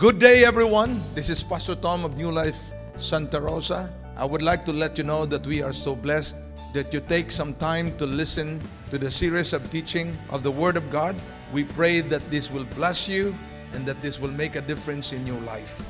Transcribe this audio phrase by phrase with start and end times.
[0.00, 0.98] Good day, everyone.
[1.14, 2.56] This is Pastor Tom of New Life
[2.96, 3.92] Santa Rosa.
[4.16, 6.38] I would like to let you know that we are so blessed
[6.72, 10.78] that you take some time to listen to the series of teaching of the Word
[10.78, 11.16] of God.
[11.52, 13.36] We pray that this will bless you
[13.74, 15.84] and that this will make a difference in your life.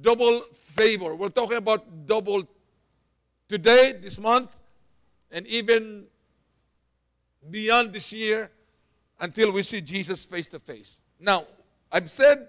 [0.00, 1.14] double favor.
[1.14, 2.48] We're talking about double
[3.50, 4.56] today, this month,
[5.30, 6.06] and even
[7.50, 8.50] beyond this year
[9.20, 11.02] until we see Jesus face to face.
[11.20, 11.44] Now,
[11.94, 12.48] I've said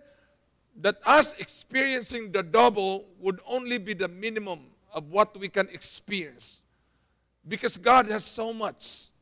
[0.82, 6.62] that us experiencing the double would only be the minimum of what we can experience.
[7.48, 9.14] Because God has so much.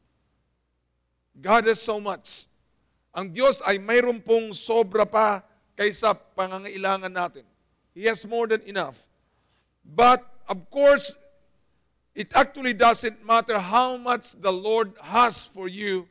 [1.42, 2.48] God has so much.
[3.14, 5.44] Ang Diyos ay mayroon pong sobra pa
[5.76, 7.44] kaysa pangangailangan natin.
[7.92, 9.12] He has more than enough.
[9.84, 11.12] But of course,
[12.16, 16.08] it actually doesn't matter how much the Lord has for you.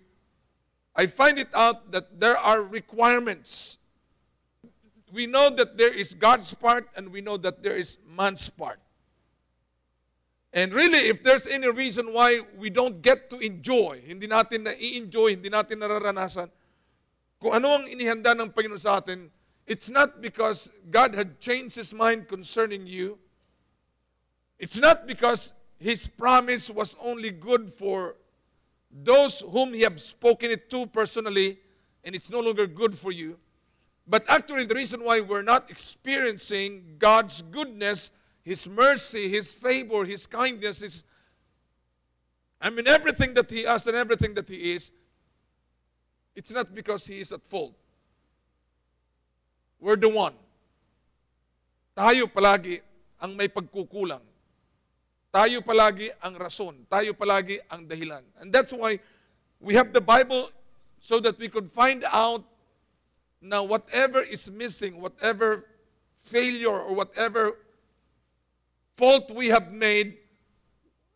[0.94, 3.78] I find it out that there are requirements.
[5.12, 8.80] We know that there is God's part and we know that there is man's part.
[10.52, 15.36] And really, if there's any reason why we don't get to enjoy, hindi natin na-enjoy,
[15.36, 16.48] hindi natin nararanasan,
[17.40, 19.32] kung ano ang inihanda ng Panginoon sa atin,
[19.66, 23.18] it's not because God had changed His mind concerning you.
[24.58, 28.16] It's not because His promise was only good for
[28.92, 31.60] those whom He have spoken it to personally,
[32.04, 33.41] and it's no longer good for you.
[34.06, 38.10] But actually, the reason why we're not experiencing God's goodness,
[38.42, 41.04] His mercy, His favor, His kindness, His
[42.62, 44.92] I mean, everything that He has and everything that He is,
[46.34, 47.74] it's not because He is at fault.
[49.80, 50.34] We're the one.
[51.98, 52.80] Tayo palagi
[53.18, 54.22] ang may pagkukulang.
[55.34, 56.86] Tayo palagi ang rason.
[56.86, 58.22] Tayo palagi ang dahilan.
[58.38, 59.02] And that's why
[59.58, 60.54] we have the Bible
[61.02, 62.46] so that we could find out
[63.42, 65.66] now whatever is missing, whatever
[66.22, 67.58] failure or whatever
[68.96, 70.16] fault we have made,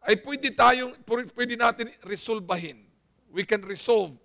[0.03, 2.83] ay pwede tayong, pwede natin resolbahin.
[3.31, 4.19] We can resolve.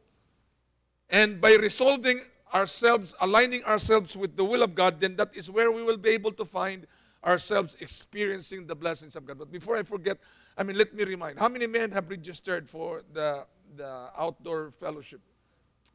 [1.09, 2.21] And by resolving
[2.53, 6.09] ourselves, aligning ourselves with the will of God, then that is where we will be
[6.09, 6.87] able to find
[7.23, 9.37] ourselves experiencing the blessings of God.
[9.37, 10.17] But before I forget,
[10.57, 15.21] I mean, let me remind how many men have registered for the, the outdoor fellowship?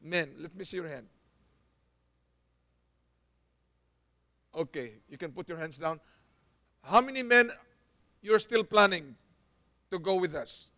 [0.01, 1.07] Men, let me see your hand.
[4.57, 5.99] Okay, you can put your hands down.
[6.81, 7.51] How many men
[8.23, 9.15] you're still planning
[9.91, 10.71] to go with us?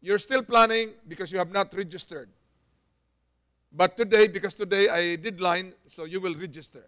[0.00, 2.28] You're still planning because you have not registered.
[3.72, 6.86] But today, because today I did line, so you will register.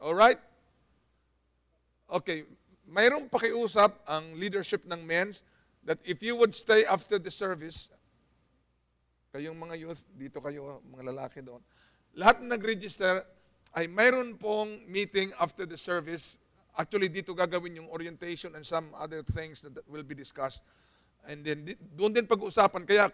[0.00, 0.38] All right?
[2.12, 2.44] Okay,
[2.86, 5.42] mayroong pakiusap ang leadership ng men's
[5.82, 7.90] that if you would stay after the service,
[9.34, 11.58] kayong mga youth, dito kayo, mga lalaki doon,
[12.14, 13.26] lahat na nag-register
[13.74, 16.38] ay mayroon pong meeting after the service.
[16.78, 20.62] Actually, dito gagawin yung orientation and some other things that will be discussed.
[21.26, 22.86] And then, doon din pag-usapan.
[22.86, 23.10] Kaya,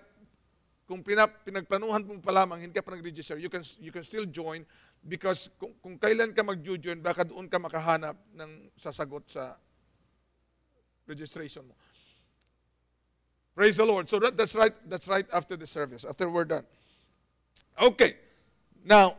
[0.84, 4.26] kung pinap, pinagplanuhan mo pa lamang, hindi ka pa nag-register, you can, you can still
[4.26, 4.66] join
[5.06, 9.56] because kung, kung kailan ka mag-join, baka doon ka makahanap ng sasagot sa
[11.08, 11.74] registration mo.
[13.54, 14.08] Praise the Lord.
[14.08, 14.72] So that, that's right.
[14.88, 16.04] That's right after the service.
[16.04, 16.64] After we're done.
[17.80, 18.16] Okay.
[18.84, 19.16] Now,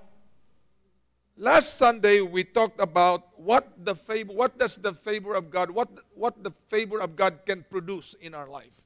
[1.38, 5.90] last Sunday we talked about what the favor, what does the favor of God, what,
[6.16, 8.86] what the favor of God can produce in our life.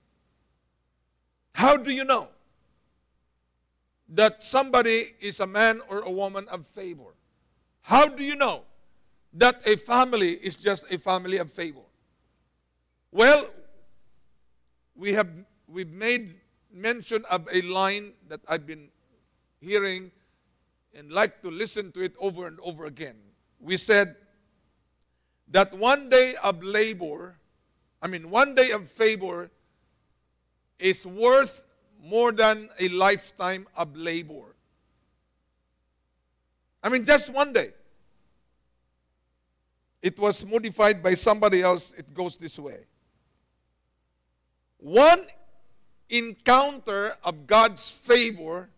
[1.53, 2.27] How do you know
[4.09, 7.15] that somebody is a man or a woman of favor?
[7.81, 8.63] How do you know
[9.33, 11.81] that a family is just a family of favor?
[13.11, 13.47] Well,
[14.95, 15.29] we have
[15.67, 16.35] we've made
[16.73, 18.89] mention of a line that I've been
[19.61, 20.11] hearing
[20.95, 23.15] and like to listen to it over and over again.
[23.59, 24.15] We said
[25.49, 27.35] that one day of labor,
[28.01, 29.51] I mean, one day of favor
[30.79, 31.63] is worth
[32.01, 34.55] more than a lifetime of labor.
[36.83, 37.71] I mean, just one day.
[40.01, 41.91] It was modified by somebody else.
[41.97, 42.85] It goes this way
[44.77, 45.25] One
[46.09, 48.69] encounter of God's favor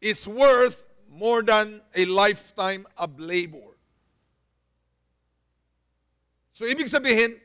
[0.00, 0.82] is worth
[1.12, 3.76] more than a lifetime of labor.
[6.56, 7.36] So, ibig sabihin,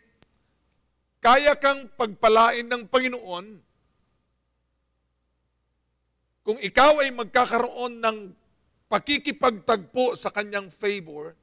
[1.19, 3.45] kaya kang pagpalain ng Panginoon
[6.45, 8.17] kung ikaw ay magkakaroon ng
[8.85, 11.33] pakikipagtagpo sa kanyang favor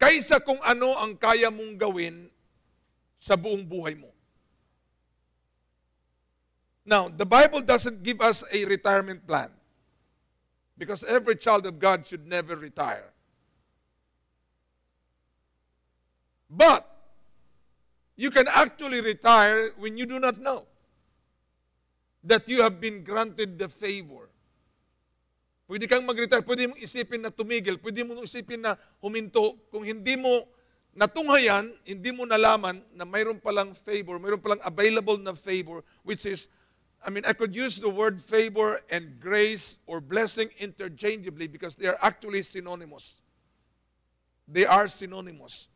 [0.00, 2.32] kaysa kung ano ang kaya mong gawin
[3.20, 4.08] sa buong buhay mo.
[6.82, 9.52] Now, the Bible doesn't give us a retirement plan.
[10.78, 13.12] Because every child of God should never retire.
[16.48, 16.84] But
[18.16, 20.66] you can actually retire when you do not know
[22.24, 24.28] that you have been granted the favor.
[25.64, 29.56] Pwede kang mag-retire, pwede mong isipin na tumigil, pwede mong isipin na huminto.
[29.72, 30.44] Kung hindi mo
[30.92, 36.52] natunghayan, hindi mo nalaman na mayroon palang favor, mayroon palang available na favor, which is,
[37.04, 41.88] I mean, I could use the word favor and grace or blessing interchangeably because they
[41.88, 43.22] are actually synonymous.
[44.46, 45.68] They are synonymous.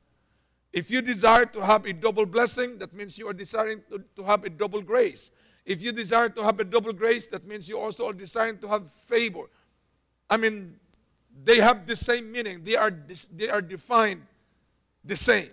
[0.72, 4.22] If you desire to have a double blessing, that means you are desiring to, to
[4.22, 5.30] have a double grace.
[5.64, 8.68] If you desire to have a double grace, that means you also are desiring to
[8.68, 9.50] have favor.
[10.30, 10.76] I mean,
[11.44, 12.62] they have the same meaning.
[12.62, 12.92] They are,
[13.34, 14.22] they are defined
[15.04, 15.50] the same.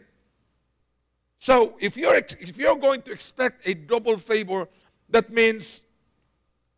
[1.40, 4.68] So if you're, if you're going to expect a double favor,
[5.14, 5.84] that means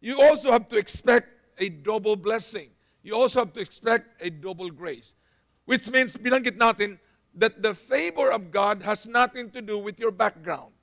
[0.02, 2.70] you also have to expect a double blessing.
[3.02, 5.14] You also have to expect a double grace.
[5.64, 7.00] Which means, binanggit natin,
[7.34, 10.74] that the favor of God has nothing to do with your background.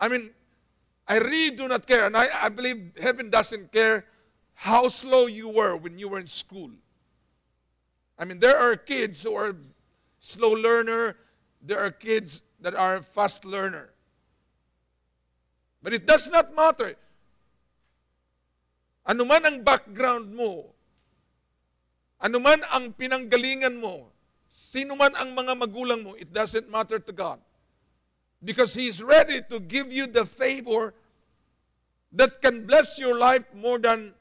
[0.00, 0.30] I mean,
[1.06, 4.04] I really do not care, and I, I believe heaven doesn't care
[4.54, 6.70] how slow you were when you were in school.
[8.18, 9.54] I mean, there are kids who are
[10.18, 11.16] slow learner,
[11.62, 13.90] there are kids that are fast learner.
[15.82, 16.94] But it does not matter.
[19.06, 20.68] Ano man ang background mo,
[22.20, 24.12] ano man ang pinanggalingan mo,
[24.48, 27.40] sino man ang mga magulang mo, it doesn't matter to God.
[28.44, 30.92] Because He is ready to give you the favor
[32.12, 34.12] that can bless your life more than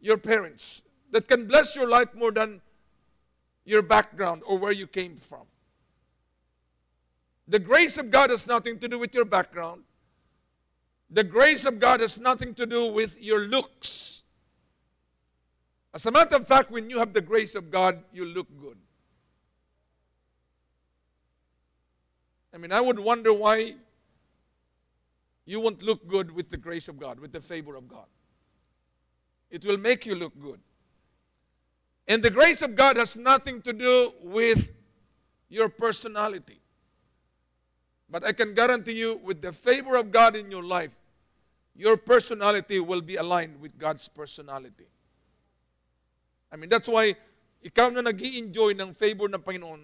[0.00, 2.60] your parents, that can bless your life more than
[3.64, 5.46] your background or where you came from.
[7.46, 9.85] The grace of God has nothing to do with your background.
[11.10, 14.24] The grace of God has nothing to do with your looks.
[15.94, 18.76] As a matter of fact, when you have the grace of God, you look good.
[22.52, 23.74] I mean, I would wonder why
[25.44, 28.06] you won't look good with the grace of God, with the favor of God.
[29.50, 30.60] It will make you look good.
[32.08, 34.72] And the grace of God has nothing to do with
[35.48, 36.60] your personality.
[38.08, 40.94] But I can guarantee you, with the favor of God in your life,
[41.74, 44.86] your personality will be aligned with God's personality.
[46.50, 47.16] I mean, that's why
[47.64, 49.82] ikaw na nag enjoy ng favor ng Panginoon,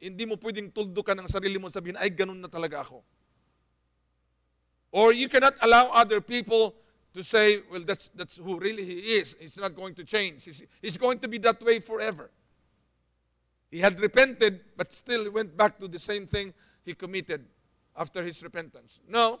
[0.00, 3.04] hindi mo pwedeng tuldo ka ng sarili mo sabihin, ay, ganun na talaga ako.
[4.90, 6.74] Or you cannot allow other people
[7.12, 9.36] to say, well, that's, that's who really he is.
[9.38, 10.44] He's not going to change.
[10.44, 12.30] He's, he's going to be that way forever.
[13.70, 16.54] He had repented, but still went back to the same thing
[16.86, 17.44] he committed
[17.98, 19.00] after his repentance.
[19.08, 19.40] No,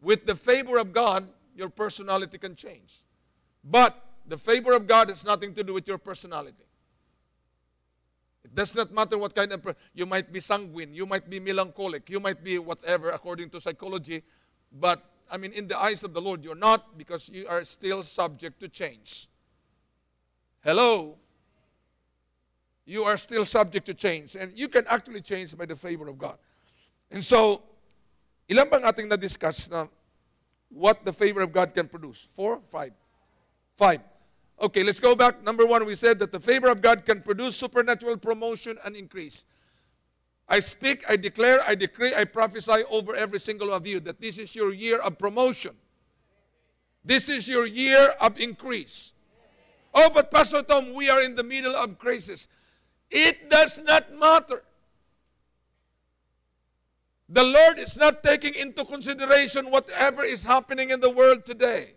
[0.00, 3.00] with the favor of God, your personality can change.
[3.62, 6.64] But the favor of God has nothing to do with your personality.
[8.44, 12.08] It does not matter what kind of you might be sanguine, you might be melancholic,
[12.08, 14.22] you might be whatever according to psychology,
[14.72, 18.02] but I mean in the eyes of the Lord you're not because you are still
[18.02, 19.28] subject to change.
[20.62, 21.16] Hello.
[22.86, 26.18] You are still subject to change and you can actually change by the favor of
[26.18, 26.38] God.
[27.10, 27.62] And so
[28.50, 29.86] ilan bang ating na-discuss na
[30.68, 32.28] what the favor of God can produce?
[32.32, 32.60] Four?
[32.70, 32.92] Five?
[33.76, 34.00] Five.
[34.60, 35.42] Okay, let's go back.
[35.42, 39.44] Number one, we said that the favor of God can produce supernatural promotion and increase.
[40.48, 44.36] I speak, I declare, I decree, I prophesy over every single of you that this
[44.36, 45.72] is your year of promotion.
[47.04, 49.12] This is your year of increase.
[49.94, 52.48] Oh, but Pastor Tom, we are in the middle of crisis.
[53.10, 54.62] It does not matter.
[57.32, 61.94] The Lord is not taking into consideration whatever is happening in the world today.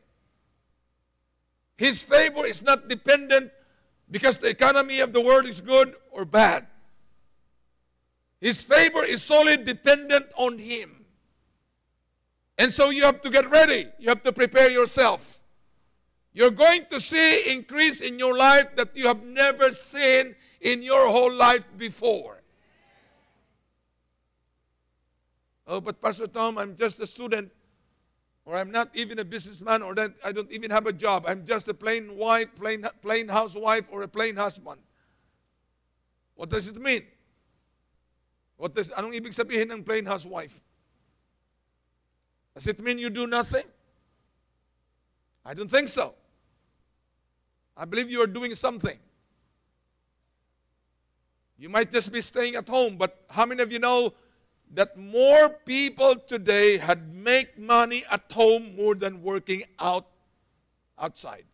[1.76, 3.52] His favor is not dependent
[4.12, 6.68] because the economy of the world is good or bad.
[8.40, 11.04] His favor is solely dependent on Him.
[12.60, 13.88] And so you have to get ready.
[13.98, 15.42] You have to prepare yourself.
[16.32, 21.08] You're going to see increase in your life that you have never seen in your
[21.10, 22.43] whole life before.
[25.66, 27.52] Oh, but Pastor Tom, I'm just a student
[28.46, 31.26] or I'm not even a businessman, or that I don't even have a job.
[31.28, 34.82] I'm just a plain wife, plain, plain housewife, or a plain husband.
[36.36, 37.04] What does it mean?
[38.58, 40.62] What does, anong ibig sabihin ng plain housewife?
[42.54, 43.64] Does it mean you do nothing?
[45.46, 46.14] I don't think so.
[47.76, 48.98] I believe you are doing something.
[51.58, 54.14] You might just be staying at home, but how many of you know
[54.74, 60.08] that more people today had make money at home more than working out
[60.98, 61.46] outside.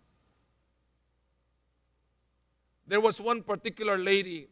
[2.88, 4.48] There was one particular lady,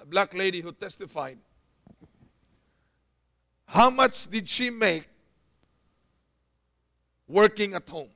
[0.00, 1.38] a black lady, who testified.
[3.66, 5.04] How much did she make
[7.28, 8.08] working at home?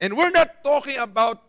[0.00, 1.42] And we're not talking about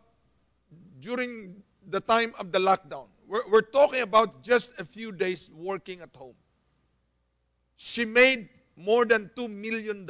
[0.99, 3.07] during the time of the lockdown.
[3.27, 6.35] We're, we're talking about just a few days working at home.
[7.83, 8.47] She made
[8.77, 10.07] more than $2 million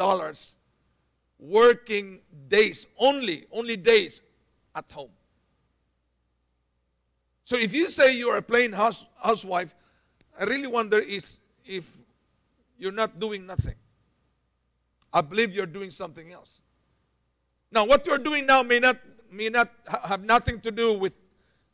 [1.39, 4.21] working days, only, only days
[4.75, 5.11] at home.
[7.45, 9.73] So if you say you're a plain house, housewife,
[10.37, 11.97] I really wonder is if
[12.77, 13.75] you're not doing nothing.
[15.13, 16.59] I believe you're doing something else.
[17.71, 18.97] Now, what you're doing now may not,
[19.31, 21.13] may not have nothing to do with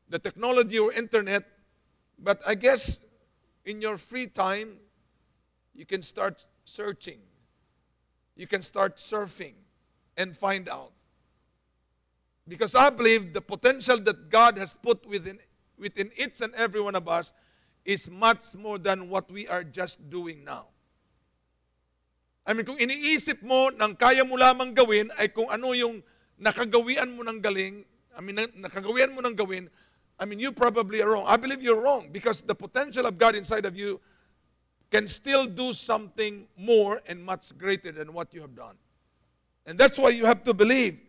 [0.09, 1.43] the technology or internet,
[2.19, 2.99] but I guess
[3.65, 4.77] in your free time,
[5.77, 7.21] you can start searching.
[8.35, 9.53] You can start surfing
[10.17, 10.91] and find out.
[12.47, 15.37] Because I believe the potential that God has put within,
[15.77, 17.31] within each and every one of us
[17.85, 20.65] is much more than what we are just doing now.
[22.45, 26.01] I mean, kung iniisip mo nang kaya mo lamang gawin ay kung ano yung
[26.39, 27.83] nakagawian mo ng galing,
[28.15, 29.69] I mean, nakagawian mo ng gawin,
[30.17, 31.27] I mean, you probably are wrong.
[31.27, 33.99] I believe you're wrong because the potential of God inside of you
[34.91, 38.75] can still do something more and much greater than what you have done.
[39.65, 40.99] And that's why you have to believe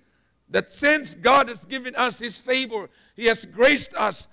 [0.51, 4.29] that since God has given us His favor, He has graced us,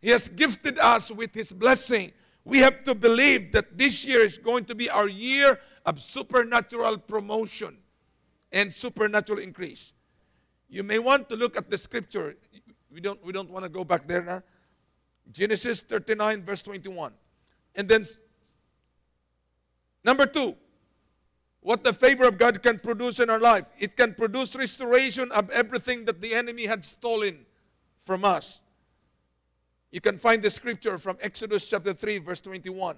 [0.00, 2.12] He has gifted us with His blessing,
[2.44, 6.96] we have to believe that this year is going to be our year of supernatural
[6.98, 7.76] promotion
[8.52, 9.92] and supernatural increase.
[10.68, 12.36] You may want to look at the scripture
[12.96, 14.42] we don't, we don't want to go back there now.
[15.30, 17.12] Genesis 39, verse 21.
[17.74, 18.06] And then,
[20.06, 20.56] number two,
[21.60, 23.66] what the favor of God can produce in our life.
[23.76, 27.44] It can produce restoration of everything that the enemy had stolen
[28.04, 28.62] from us.
[29.90, 32.96] You can find the scripture from Exodus chapter 3, verse 21.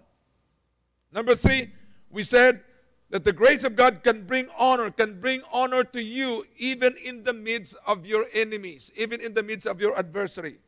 [1.13, 1.73] Number three,
[2.11, 2.63] we said
[3.09, 7.25] that the grace of God can bring honor, can bring honor to you even in
[7.25, 10.59] the midst of your enemies, even in the midst of your adversary.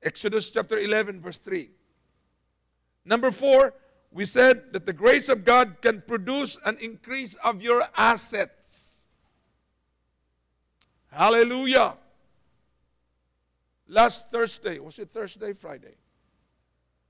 [0.00, 1.70] Exodus chapter 11, verse 3.
[3.04, 3.74] Number four,
[4.14, 9.08] we said that the grace of God can produce an increase of your assets.
[11.10, 11.94] Hallelujah.
[13.88, 15.96] Last Thursday, was it Thursday, Friday?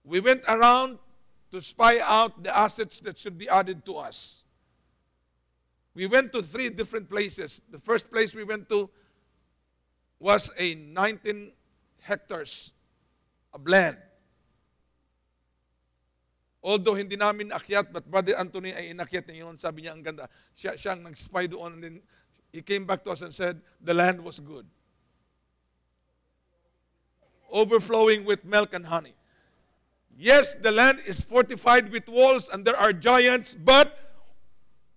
[0.02, 0.98] We went around
[1.52, 4.44] to spy out the assets that should be added to us.
[5.94, 7.60] We went to three different places.
[7.70, 8.88] The first place we went to
[10.18, 11.52] was a 19
[12.00, 12.72] hectares
[13.52, 13.98] of land.
[16.64, 19.60] Although hindi namin akyat, but Brother Anthony ay inakyat niya yun.
[19.60, 20.32] Sabi niya, ang ganda.
[20.56, 21.76] Siya, siyang nag-spy doon.
[21.76, 21.96] And then
[22.56, 24.64] he came back to us and said, the land was good.
[27.52, 29.12] Overflowing with milk and honey.
[30.16, 33.92] Yes, the land is fortified with walls and there are giants, but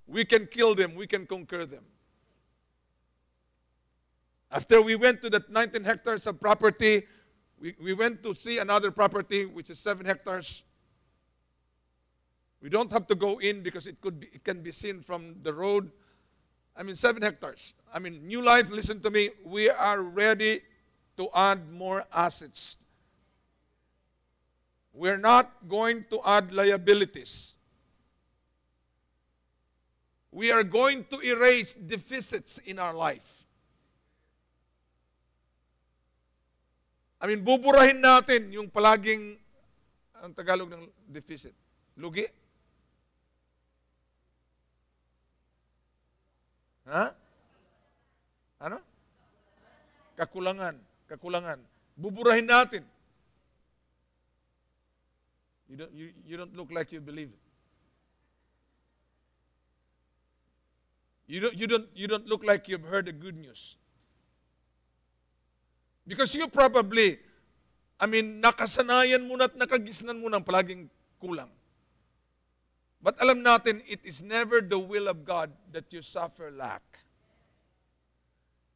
[0.08, 1.84] we can kill them, we can conquer them.
[4.50, 7.04] After we went to that 19 hectares of property,
[7.60, 10.64] we, we went to see another property which is 7 hectares.
[12.62, 15.36] We don't have to go in because it could be, it can be seen from
[15.44, 15.92] the road.
[16.76, 17.74] I mean 7 hectares.
[17.94, 20.62] I mean New Life, listen to me, we are ready
[21.18, 22.78] to add more assets
[24.98, 27.54] we're not going to add liabilities.
[30.34, 33.46] We are going to erase deficits in our life.
[37.22, 39.38] I mean, buburahin natin yung palaging,
[40.22, 41.54] ang Tagalog ng deficit,
[41.98, 42.26] lugi.
[46.88, 47.12] Ha?
[48.64, 48.80] Ano?
[50.16, 50.76] Kakulangan.
[51.12, 51.60] Kakulangan.
[52.00, 52.84] Buburahin natin.
[55.68, 57.44] You don't, you, you don't look like you believe it.
[61.28, 63.76] You don't, you, don't, you don't look like you've heard the good news.
[66.08, 67.20] Because you probably,
[68.00, 70.88] I mean, nakasanayan mo na at nakagisnan mo ng palaging
[71.20, 71.52] kulang.
[73.02, 76.82] But alam natin, it is never the will of God that you suffer lack.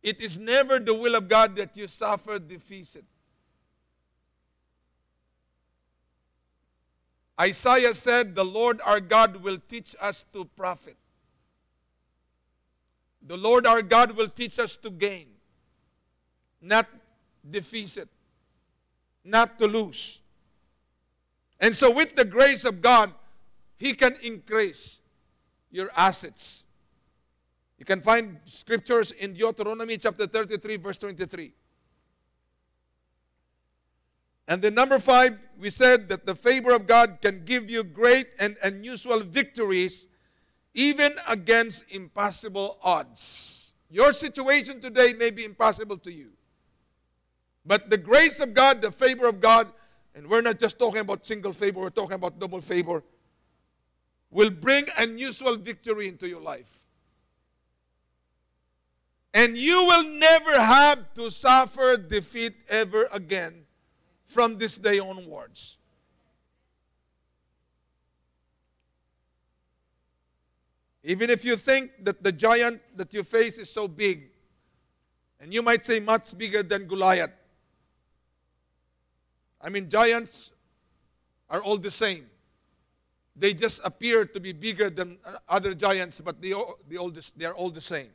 [0.04, 3.06] It is never the will of God that you suffer deficit.
[7.40, 10.98] Isaiah said, The Lord our God will teach us to profit.
[13.26, 15.28] The Lord our God will teach us to gain,
[16.62, 16.88] not
[17.50, 18.10] deficit,
[19.24, 20.20] not to lose.
[21.60, 23.14] And so, with the grace of God,
[23.82, 25.02] He can increase
[25.72, 26.64] your assets.
[27.80, 31.52] You can find scriptures in Deuteronomy chapter 33, verse 23.
[34.48, 38.28] And then number five, we said that the favor of God can give you great
[38.38, 40.06] and unusual victories
[40.76, 43.74] even against impossible odds.
[43.90, 46.30] Your situation today may be impossible to you.
[47.66, 49.70] But the grace of God, the favor of God,
[50.14, 53.04] and we're not just talking about single favor, we're talking about double favor,
[54.32, 56.86] will bring unusual victory into your life.
[59.34, 63.66] And you will never have to suffer defeat ever again
[64.26, 65.78] from this day onwards.
[71.04, 74.30] Even if you think that the giant that you face is so big,
[75.40, 77.32] and you might say much bigger than Goliath.
[79.60, 80.52] I mean, giants
[81.50, 82.31] are all the same.
[83.36, 86.54] They just appear to be bigger than other giants, but they,
[86.90, 88.10] they, all, they are all the same.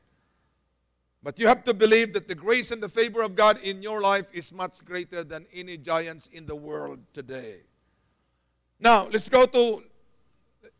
[1.23, 4.01] But you have to believe that the grace and the favor of God in your
[4.01, 7.63] life is much greater than any giants in the world today.
[8.79, 9.83] Now, let's go to,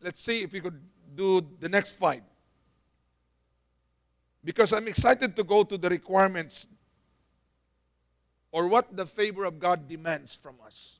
[0.01, 0.79] let's see if we could
[1.15, 2.21] do the next five.
[4.43, 6.67] Because I'm excited to go to the requirements
[8.51, 10.96] or what the favor of God demands from us.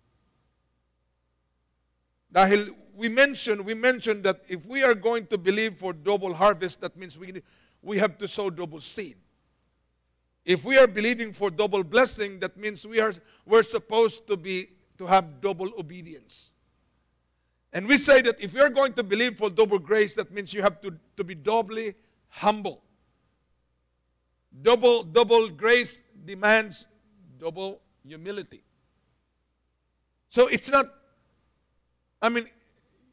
[2.33, 6.81] Dahil we mentioned, we mentioned that if we are going to believe for double harvest,
[6.81, 7.41] that means we,
[7.81, 9.17] we have to sow double seed.
[10.43, 13.13] If we are believing for double blessing, that means we are
[13.45, 16.53] we're supposed to be to have double obedience.
[17.73, 20.61] And we say that if you're going to believe for double grace, that means you
[20.61, 21.95] have to, to be doubly
[22.29, 22.81] humble.
[24.61, 26.87] Double, double grace demands
[27.37, 28.63] double humility.
[30.29, 30.87] So it's not,
[32.21, 32.47] I mean,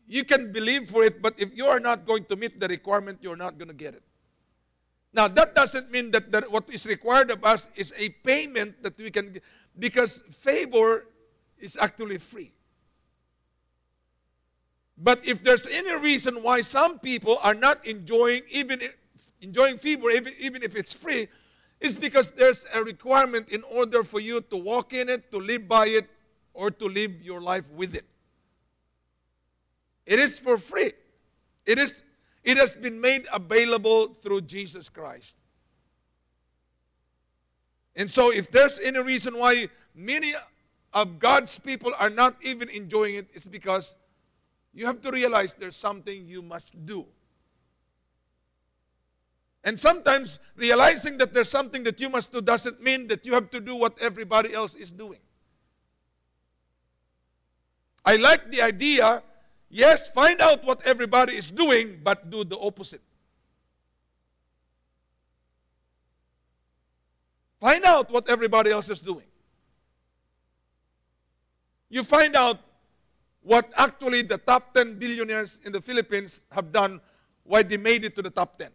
[0.06, 3.18] you can believe for it, but if you are not going to meet the requirement,
[3.22, 4.02] you're not going to get it.
[5.12, 9.10] Now, that doesn't mean that, what is required of us is a payment that we
[9.10, 9.42] can, get,
[9.78, 11.06] because favor
[11.58, 12.52] is actually free.
[14.98, 18.80] But if there's any reason why some people are not enjoying even
[19.40, 21.28] enjoying favor, even, even if it's free,
[21.80, 25.68] it's because there's a requirement in order for you to walk in it, to live
[25.68, 26.08] by it,
[26.54, 28.06] or to live your life with it.
[30.06, 30.92] It is for free.
[31.64, 32.02] It is
[32.42, 35.36] it has been made available through Jesus Christ.
[37.96, 40.34] And so if there's any reason why many
[40.92, 43.96] of God's people are not even enjoying it, it's because
[44.74, 47.06] you have to realize there's something you must do.
[49.62, 53.48] And sometimes realizing that there's something that you must do doesn't mean that you have
[53.50, 55.20] to do what everybody else is doing.
[58.04, 59.22] I like the idea,
[59.74, 63.02] yes, find out what everybody is doing, but do the opposite.
[67.60, 69.24] Find out what everybody else is doing.
[71.90, 72.60] You find out
[73.42, 77.00] what actually the top 10 billionaires in the Philippines have done,
[77.42, 78.70] why they made it to the top 10.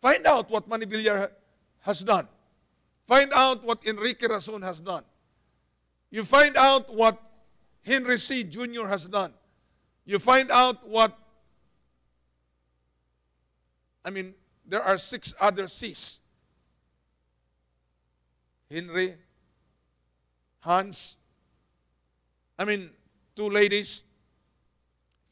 [0.00, 1.32] Find out what Manny Villar
[1.80, 2.28] has done.
[3.06, 5.04] Find out what Enrique Razon has done.
[6.10, 7.20] You find out what
[7.82, 8.86] Henry Sy Jr.
[8.86, 9.32] has done.
[10.06, 11.18] You find out what,
[14.04, 16.20] I mean, there are six other C's.
[18.70, 19.14] Henry,
[20.60, 21.16] Hans,
[22.58, 22.90] I mean,
[23.34, 24.02] two ladies,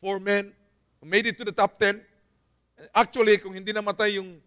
[0.00, 0.52] four men
[1.00, 2.00] who made it to the top 10.
[2.94, 4.42] Actually, kung hindi namatay yung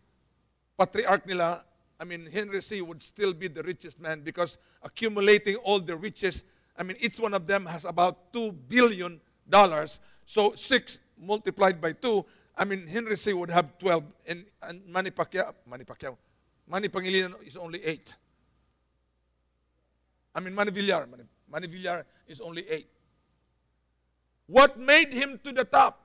[0.78, 1.64] patriarch nila,
[2.00, 2.82] I mean, Henry C.
[2.82, 6.44] would still be the richest man because accumulating all the riches,
[6.78, 9.20] I mean, each one of them has about $2 billion.
[10.28, 14.04] So six multiplied by two, I mean, Henry Sy would have 12.
[14.28, 16.18] And, and Manny Pacquiao, Manny Pacquiao,
[16.70, 18.14] Manny Pangilinan is only eight.
[20.36, 22.88] I mean, Manny Villar, Manny, Manny Villar is only eight.
[24.48, 25.98] What made him to the top?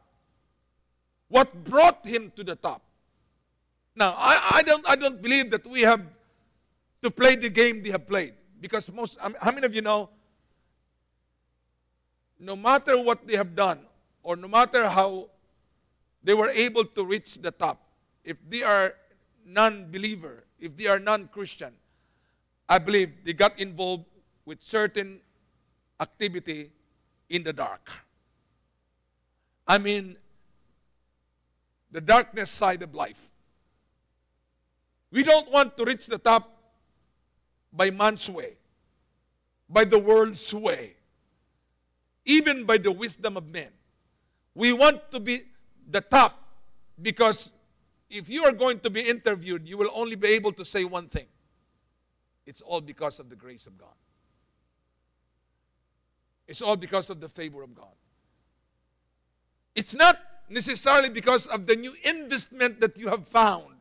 [1.28, 2.80] What brought him to the top?
[3.96, 6.00] Now, I, I, don't, I don't believe that we have
[7.02, 8.34] to play the game they have played.
[8.60, 10.10] Because most, how many of you know,
[12.38, 13.80] no matter what they have done,
[14.22, 15.28] or no matter how
[16.22, 17.80] they were able to reach the top,
[18.24, 18.94] if they are
[19.44, 21.72] non believer, if they are non Christian,
[22.68, 24.04] I believe they got involved
[24.44, 25.20] with certain
[26.00, 26.70] activity
[27.28, 27.90] in the dark.
[29.66, 30.16] I mean,
[31.90, 33.30] the darkness side of life.
[35.10, 36.50] We don't want to reach the top
[37.72, 38.54] by man's way,
[39.68, 40.94] by the world's way,
[42.24, 43.68] even by the wisdom of men.
[44.54, 45.42] We want to be
[45.90, 46.38] the top
[47.00, 47.52] because
[48.10, 51.08] if you are going to be interviewed, you will only be able to say one
[51.08, 51.26] thing
[52.44, 53.94] it's all because of the grace of God.
[56.48, 57.94] It's all because of the favor of God.
[59.74, 63.72] It's not necessarily because of the new investment that you have found.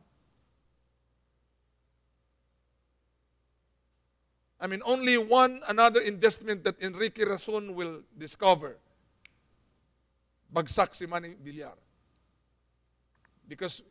[4.60, 8.76] I mean, only one another investment that Enrique Razon will discover.
[10.52, 11.72] Bagsak si Manny Villar.
[13.48, 13.82] Because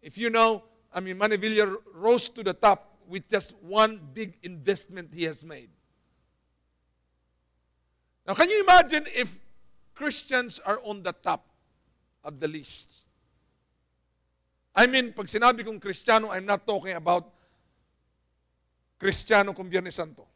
[0.00, 0.62] if you know,
[0.94, 5.44] I mean, Manny Villar rose to the top with just one big investment he has
[5.44, 5.70] made.
[8.26, 9.38] Now, can you imagine if
[9.94, 11.44] Christians are on the top
[12.22, 13.08] of the list?
[14.74, 17.28] I mean, pag sinabi kong Kristiyano, I'm not talking about
[18.96, 20.31] Kristiyano kung Biyernes Santo.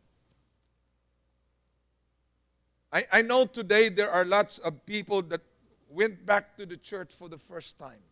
[2.93, 5.41] I, I know today there are lots of people that
[5.89, 8.03] went back to the church for the first time.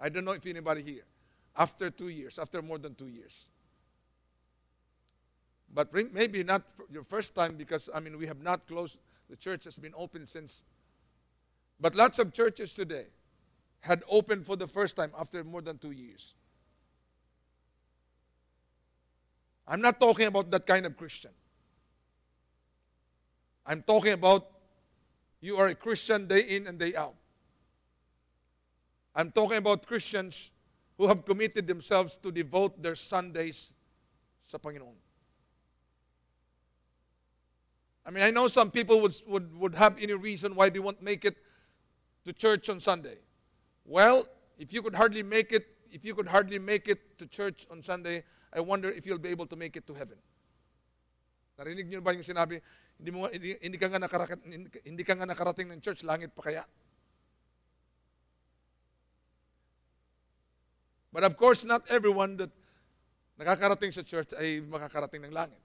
[0.00, 1.04] I don't know if anybody here.
[1.56, 3.46] After two years, after more than two years.
[5.72, 9.64] But maybe not your first time because, I mean, we have not closed, the church
[9.64, 10.64] has been open since.
[11.80, 13.06] But lots of churches today
[13.80, 16.34] had opened for the first time after more than two years.
[19.66, 21.30] I'm not talking about that kind of Christian.
[23.70, 24.50] I'm talking about
[25.40, 27.14] you are a Christian day in and day out.
[29.14, 30.50] I'm talking about Christians
[30.98, 33.72] who have committed themselves to devote their Sundays
[34.42, 34.98] sa Panginoon.
[38.04, 41.00] I mean, I know some people would, would, would have any reason why they won't
[41.00, 41.36] make it
[42.24, 43.18] to church on Sunday.
[43.84, 44.26] Well,
[44.58, 47.84] if you could hardly make it, if you could hardly make it to church on
[47.84, 50.16] Sunday, I wonder if you'll be able to make it to heaven.
[51.56, 52.60] Narinig niyo ba yung sinabi,
[53.00, 53.98] hindi, mo, hindi, hindi, ka nga
[54.84, 56.64] hindi ka nga nakarating ng church, langit pa kaya?
[61.08, 62.52] But of course, not everyone that
[63.40, 65.58] nakakarating sa church ay makakarating ng langit.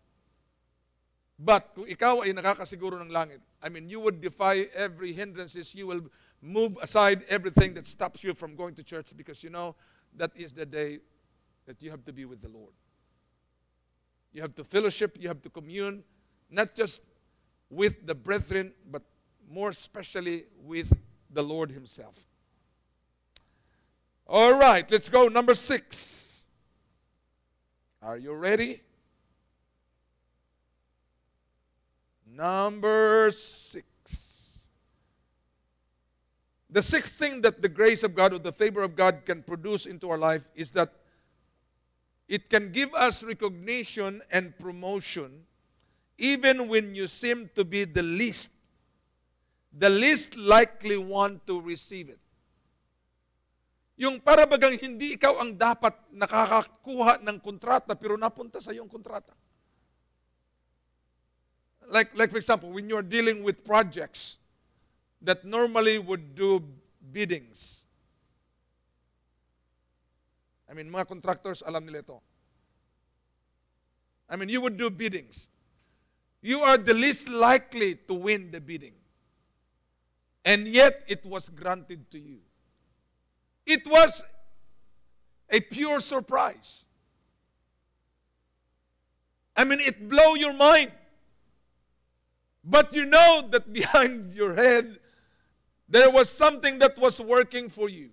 [1.35, 5.75] But kung ikaw ay nakakasiguro ng langit, I mean, you would defy every hindrances.
[5.75, 6.07] You will
[6.39, 9.75] move aside everything that stops you from going to church because you know
[10.15, 11.03] that is the day
[11.67, 12.71] that you have to be with the Lord.
[14.31, 16.03] You have to fellowship, you have to commune,
[16.49, 17.03] not just
[17.69, 19.03] with the brethren, but
[19.49, 20.91] more especially with
[21.31, 22.25] the Lord Himself.
[24.27, 25.27] All right, let's go.
[25.27, 26.47] Number six.
[28.01, 28.81] Are you ready?
[32.27, 33.85] Number six.
[36.69, 39.85] The sixth thing that the grace of God or the favor of God can produce
[39.85, 40.91] into our life is that
[42.27, 45.45] it can give us recognition and promotion
[46.17, 48.51] even when you seem to be the least,
[49.71, 52.19] the least likely one to receive it.
[53.95, 54.43] Yung para
[54.75, 59.31] hindi ikaw ang dapat nakakakuha ng kontrata pero napunta sa iyong kontrata.
[61.87, 64.35] Like, like for example, when you're dealing with projects
[65.21, 66.59] that normally would do
[66.99, 67.85] biddings.
[70.67, 72.17] I mean, mga contractors, alam nila ito.
[74.27, 75.47] I mean, you would do biddings.
[76.45, 78.93] You are the least likely to win the bidding.
[80.45, 82.37] And yet, it was granted to you.
[83.65, 84.23] It was
[85.49, 86.85] a pure surprise.
[89.57, 90.91] I mean, it blow your mind.
[92.63, 94.99] But you know that behind your head,
[95.89, 98.11] there was something that was working for you.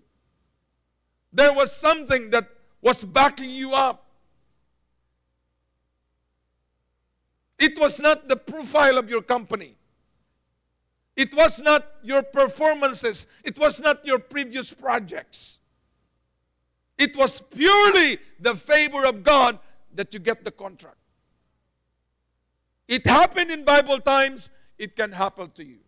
[1.34, 2.48] There was something that
[2.80, 4.06] was backing you up.
[7.62, 9.76] It was not the profile of your company.
[11.16, 13.28] It was not your performances.
[13.44, 15.60] It was not your previous projects.
[16.98, 19.60] It was purely the favor of God
[19.94, 20.96] that you get the contract.
[22.88, 25.78] It happened in Bible times, it can happen to you.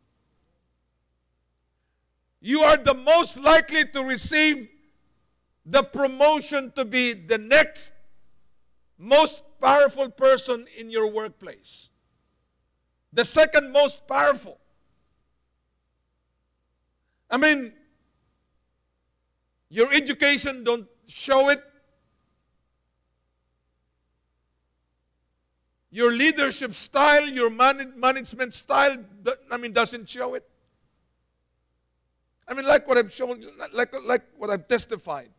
[2.41, 4.69] You are the most likely to receive
[5.67, 7.91] the promotion to be the next
[8.97, 11.91] most powerful person in your workplace.
[13.13, 14.59] The second most powerful.
[17.31, 17.73] I mean,
[19.69, 21.63] your education don't show it.
[25.91, 28.97] Your leadership style, your man- management style,
[29.51, 30.45] I mean, doesn't show it.
[32.49, 35.31] I mean, like what I've shown, like, like what I've testified.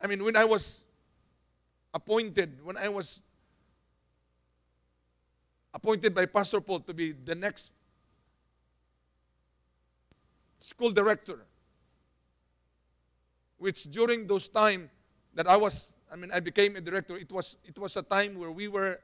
[0.00, 0.85] I mean, when I was
[1.96, 3.22] appointed, when I was
[5.72, 7.72] appointed by Pastor Paul to be the next
[10.60, 11.40] school director.
[13.58, 14.90] which during those time
[15.34, 18.38] that I was, I mean, I became a director, it was, it was a time
[18.38, 19.00] where we were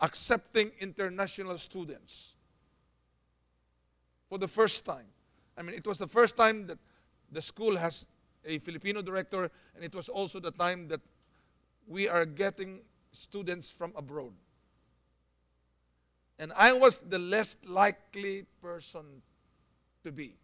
[0.00, 2.34] accepting international students
[4.28, 5.06] for the first time.
[5.56, 6.78] I mean, it was the first time that
[7.30, 8.06] the school has
[8.44, 11.00] a Filipino director, and it was also the time that
[11.88, 12.80] we are getting
[13.12, 14.32] students from abroad.
[16.38, 19.22] And I was the less likely person
[20.04, 20.34] to be.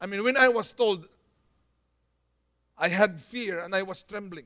[0.00, 1.08] I mean, when I was told,
[2.76, 4.44] I had fear and I was trembling.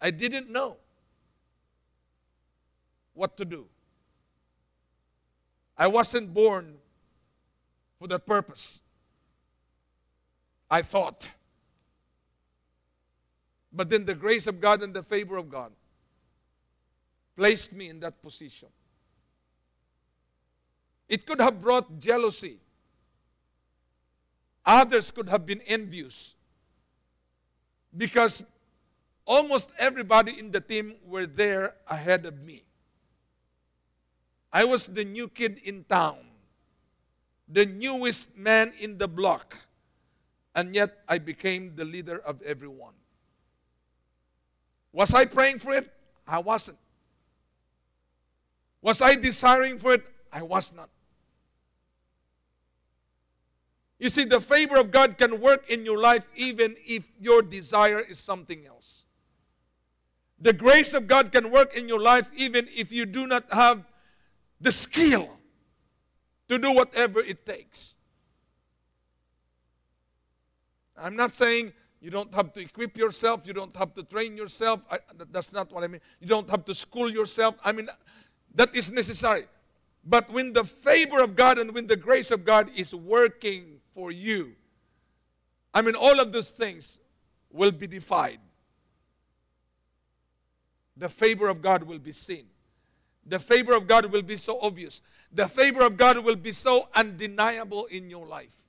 [0.00, 0.76] I didn't know
[3.12, 3.66] what to do.
[5.76, 6.76] I wasn't born
[7.98, 8.80] for that purpose.
[10.70, 11.30] I thought.
[13.72, 15.72] But then the grace of God and the favor of God
[17.36, 18.68] placed me in that position.
[21.08, 22.58] It could have brought jealousy.
[24.66, 26.34] Others could have been envious.
[27.96, 28.44] Because
[29.24, 32.64] almost everybody in the team were there ahead of me.
[34.52, 36.18] I was the new kid in town,
[37.48, 39.56] the newest man in the block,
[40.58, 42.94] and yet I became the leader of everyone.
[44.92, 45.88] Was I praying for it?
[46.26, 46.78] I wasn't.
[48.82, 50.04] Was I desiring for it?
[50.32, 50.90] I was not.
[54.00, 58.00] You see, the favor of God can work in your life even if your desire
[58.00, 59.06] is something else.
[60.40, 63.84] The grace of God can work in your life even if you do not have
[64.60, 65.28] the skill
[66.48, 67.94] to do whatever it takes.
[71.00, 74.80] I'm not saying you don't have to equip yourself, you don't have to train yourself.
[74.90, 74.98] I,
[75.30, 76.00] that's not what I mean.
[76.20, 77.56] You don't have to school yourself.
[77.64, 77.88] I mean,
[78.54, 79.46] that is necessary.
[80.04, 84.10] But when the favor of God and when the grace of God is working for
[84.12, 84.54] you,
[85.74, 86.98] I mean, all of those things
[87.50, 88.38] will be defied.
[90.96, 92.46] The favor of God will be seen.
[93.26, 95.00] The favor of God will be so obvious.
[95.32, 98.67] The favor of God will be so undeniable in your life.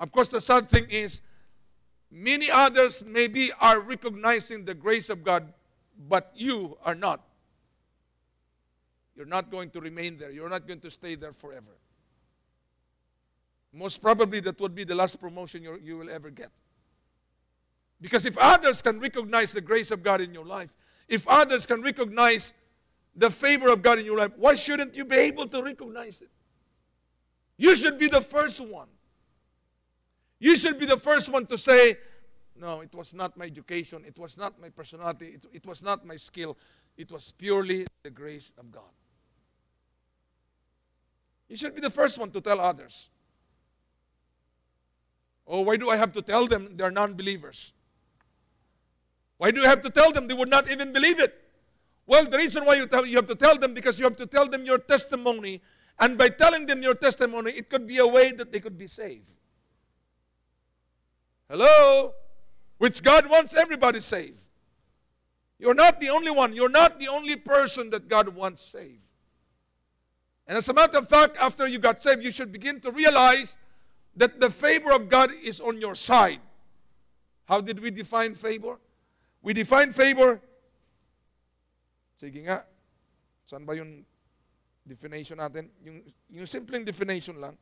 [0.00, 1.20] Of course, the sad thing is,
[2.10, 5.52] many others maybe are recognizing the grace of God,
[6.08, 7.20] but you are not.
[9.16, 10.30] You're not going to remain there.
[10.30, 11.76] You're not going to stay there forever.
[13.72, 16.50] Most probably, that would be the last promotion you, will ever get.
[18.00, 20.76] Because if others can recognize the grace of God in your life,
[21.08, 22.52] if others can recognize
[23.16, 26.30] the favor of God in your life, why shouldn't you be able to recognize it?
[27.56, 28.86] You should be the first one.
[30.40, 31.98] You should be the first one to say,
[32.56, 36.04] No, it was not my education, it was not my personality, it, it was not
[36.06, 36.56] my skill,
[36.96, 38.92] it was purely the grace of God.
[41.48, 43.08] You should be the first one to tell others.
[45.46, 47.72] Oh, why do I have to tell them they're non believers?
[49.38, 51.34] Why do I have to tell them they would not even believe it?
[52.06, 54.26] Well, the reason why you, tell, you have to tell them because you have to
[54.26, 55.62] tell them your testimony.
[56.00, 58.86] And by telling them your testimony, it could be a way that they could be
[58.86, 59.30] saved.
[61.48, 62.12] Hello?
[62.78, 64.38] Which God wants everybody saved.
[65.58, 66.52] You're not the only one.
[66.52, 69.02] You're not the only person that God wants saved.
[70.46, 73.56] And as a matter of fact, after you got saved, you should begin to realize
[74.16, 76.40] that the favor of God is on your side.
[77.46, 78.78] How did we define favor?
[79.42, 80.40] We define favor
[82.18, 82.66] Sige nga,
[83.46, 84.02] saan ba yung
[84.82, 85.70] definition natin?
[85.86, 86.02] Yung,
[86.34, 87.54] yung simpleng definition lang.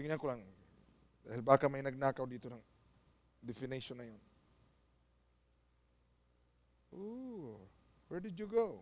[0.00, 0.40] Tingnan ko lang.
[1.28, 2.62] Dahil baka may nagnakaw dito ng
[3.44, 4.20] definition na yun.
[6.96, 7.60] Ooh,
[8.08, 8.80] where did you go?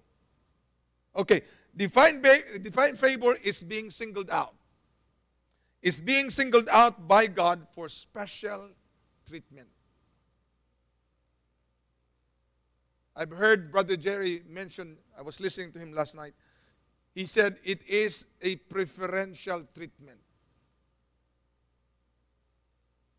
[1.18, 1.42] Okay,
[1.74, 2.22] define,
[2.62, 4.54] define favor is being singled out
[5.82, 8.70] is being singled out by God for special
[9.26, 9.68] treatment.
[13.14, 16.34] I've heard Brother Jerry mention, I was listening to him last night.
[17.14, 20.18] He said it is a preferential treatment.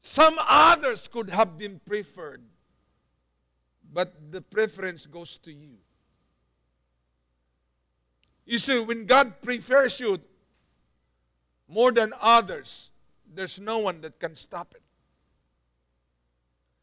[0.01, 2.41] Some others could have been preferred,
[3.91, 5.77] but the preference goes to you.
[8.45, 10.19] You see, when God prefers you,
[11.67, 12.89] more than others,
[13.31, 14.81] there's no one that can stop it.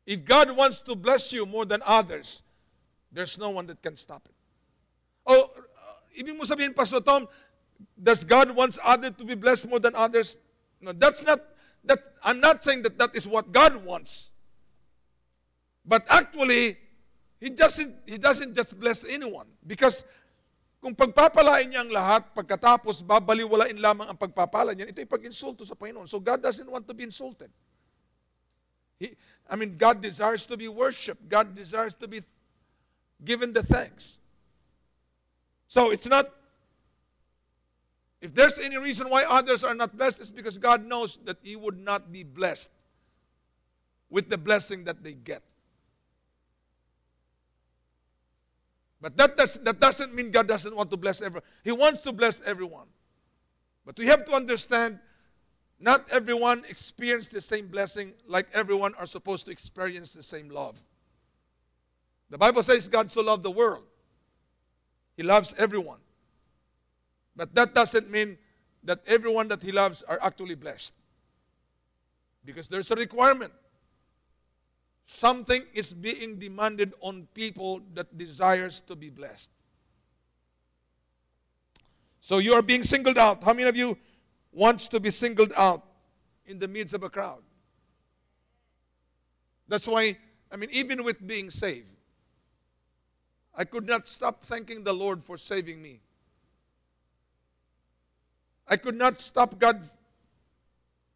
[0.07, 2.42] If God wants to bless you more than others,
[3.11, 4.35] there's no one that can stop it.
[5.26, 5.66] Oh, uh,
[6.16, 7.26] ibig mo sabihin, Pastor Tom,
[8.00, 10.38] does God wants others to be blessed more than others?
[10.81, 11.40] No, that's not,
[11.87, 14.31] that, I'm not saying that that is what God wants.
[15.85, 16.77] But actually,
[17.40, 19.46] he doesn't, he doesn't just bless anyone.
[19.66, 20.05] Because
[20.83, 26.07] kung pagpapalain niya ang lahat, pagkatapos babaliwalain lamang ang pagpapala niya, ito'y pag-insulto sa Panginoon.
[26.07, 27.51] So God doesn't want to be insulted.
[28.99, 29.14] He,
[29.49, 31.29] I mean, God desires to be worshipped.
[31.29, 32.22] God desires to be
[33.25, 34.18] given the thanks.
[35.68, 36.31] So it's not,
[38.26, 41.54] if there's any reason why others are not blessed, it's because God knows that He
[41.54, 42.70] would not be blessed
[44.10, 45.42] with the blessing that they get.
[49.00, 51.44] But that, does, that doesn't mean God doesn't want to bless everyone.
[51.62, 52.88] He wants to bless everyone.
[53.84, 54.98] But we have to understand
[55.78, 60.82] not everyone experiences the same blessing like everyone are supposed to experience the same love.
[62.30, 63.84] The Bible says God so loved the world.
[65.16, 66.00] He loves everyone.
[67.37, 68.38] But that doesn't mean
[68.83, 70.94] that everyone that He loves are actually blessed.
[72.44, 73.53] Because there's a requirement.
[75.05, 79.51] Something is being demanded on people that desires to be blessed.
[82.20, 83.44] So you are being singled out.
[83.44, 83.96] How many of you
[84.51, 85.85] wants to be singled out
[86.46, 87.42] in the midst of a crowd?
[89.68, 90.16] That's why,
[90.51, 91.87] I mean, even with being saved,
[93.55, 96.01] I could not stop thanking the Lord for saving me.
[98.68, 99.88] I could not stop God.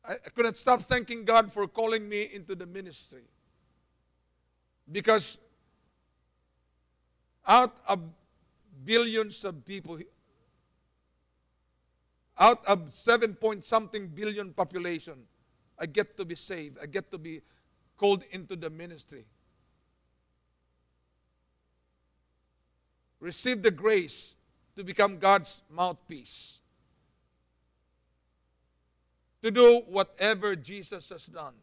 [0.05, 3.23] I could not stop thanking God for calling me into the ministry.
[4.91, 5.39] Because
[7.47, 8.01] out of
[8.85, 9.99] billions of people,
[12.39, 15.15] out of seven point something billion population,
[15.79, 16.79] I get to be saved.
[16.83, 17.43] I get to be
[17.97, 19.25] called into the ministry.
[23.21, 24.35] Receive the grace
[24.77, 26.61] to become God's mouthpiece.
[29.43, 31.55] To do whatever Jesus has done.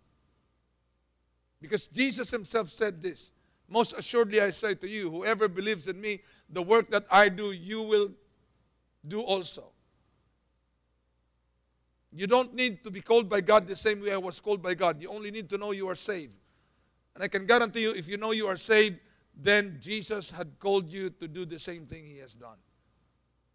[1.62, 3.32] Because Jesus himself said this
[3.68, 7.52] Most assuredly, I say to you, whoever believes in me, the work that I do,
[7.52, 8.12] you will
[9.08, 9.72] do also.
[12.14, 14.74] You don't need to be called by God the same way I was called by
[14.74, 15.02] God.
[15.02, 16.36] You only need to know you are saved.
[17.14, 19.00] And I can guarantee you, if you know you are saved,
[19.36, 22.58] then Jesus had called you to do the same thing he has done.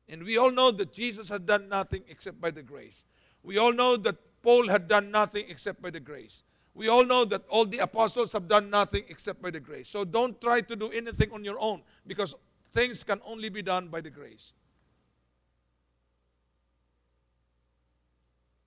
[0.09, 3.05] And we all know that Jesus had done nothing except by the grace.
[3.43, 6.43] We all know that Paul had done nothing except by the grace.
[6.75, 9.89] We all know that all the apostles have done nothing except by the grace.
[9.89, 12.35] So don't try to do anything on your own because
[12.73, 14.53] things can only be done by the grace.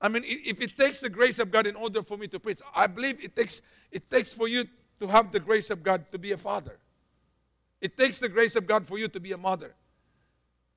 [0.02, 2.60] I mean, if it takes the grace of God in order for me to preach,
[2.76, 3.62] I believe it takes,
[3.92, 4.66] it takes for you
[5.00, 6.78] to have the grace of God to be a father.
[7.82, 9.74] It takes the grace of God for you to be a mother.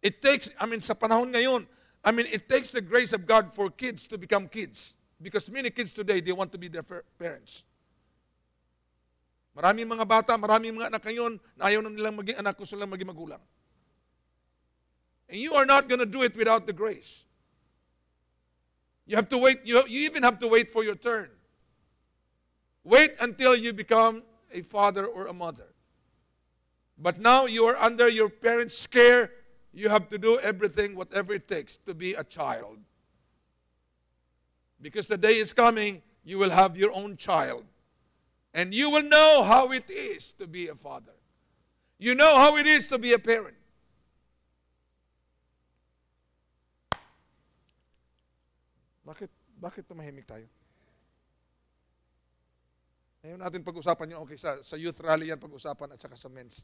[0.00, 1.66] It takes, I mean, sa panahon ngayon,
[2.09, 4.94] I mean, it takes the grace of God for kids to become kids.
[5.21, 6.83] Because many kids today, they want to be their
[7.21, 7.64] parents.
[9.55, 12.88] Maraming mga bata, maraming mga anak ngayon na ayaw na nilang maging anak, gusto lang
[12.88, 13.42] maging magulang.
[15.29, 17.29] And you are not going to do it without the grace.
[19.05, 21.29] You have to wait, you, you even have to wait for your turn.
[22.85, 25.77] Wait until you become a father or a mother.
[26.97, 29.38] But now you are under your parents' care.
[29.72, 32.78] You have to do everything, whatever it takes, to be a child.
[34.81, 37.64] Because the day is coming, you will have your own child.
[38.54, 41.12] And you will know how it is to be a father.
[41.98, 43.57] You know how it is to be a parent.
[49.07, 50.44] Bakit, bakit tumahimik tayo?
[53.24, 56.62] Ngayon natin pag-usapan yung okay sa, sa youth rally yan pag-usapan at saka sa men's.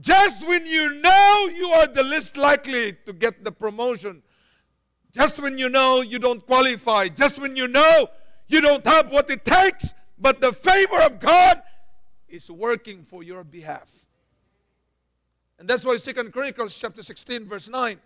[0.00, 4.22] Just when you know you are the least likely to get the promotion,
[5.12, 8.08] just when you know you don't qualify, just when you know
[8.48, 11.62] you don't have what it takes, but the favor of God
[12.28, 14.06] is working for your behalf.
[15.58, 18.00] And that's why Second Chronicles chapter 16, verse 9.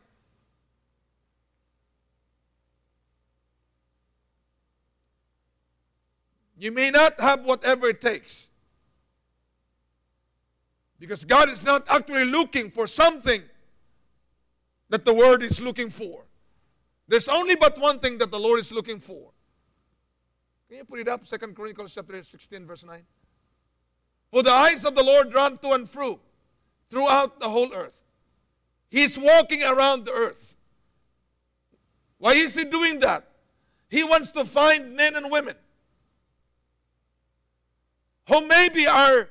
[6.59, 8.49] You may not have whatever it takes.
[10.99, 13.43] Because God is not actually looking for something
[14.89, 16.25] that the world is looking for.
[17.09, 19.31] There's only but one thing that the Lord is looking for.
[20.69, 21.27] Can you put it up?
[21.27, 23.03] Second Chronicles chapter 16, verse 9.
[24.33, 26.19] For the eyes of the Lord run to and fro
[26.91, 28.01] throughout the whole earth.
[28.89, 30.57] He's walking around the earth.
[32.19, 33.29] Why is he doing that?
[33.89, 35.55] He wants to find men and women
[38.29, 39.29] who maybe are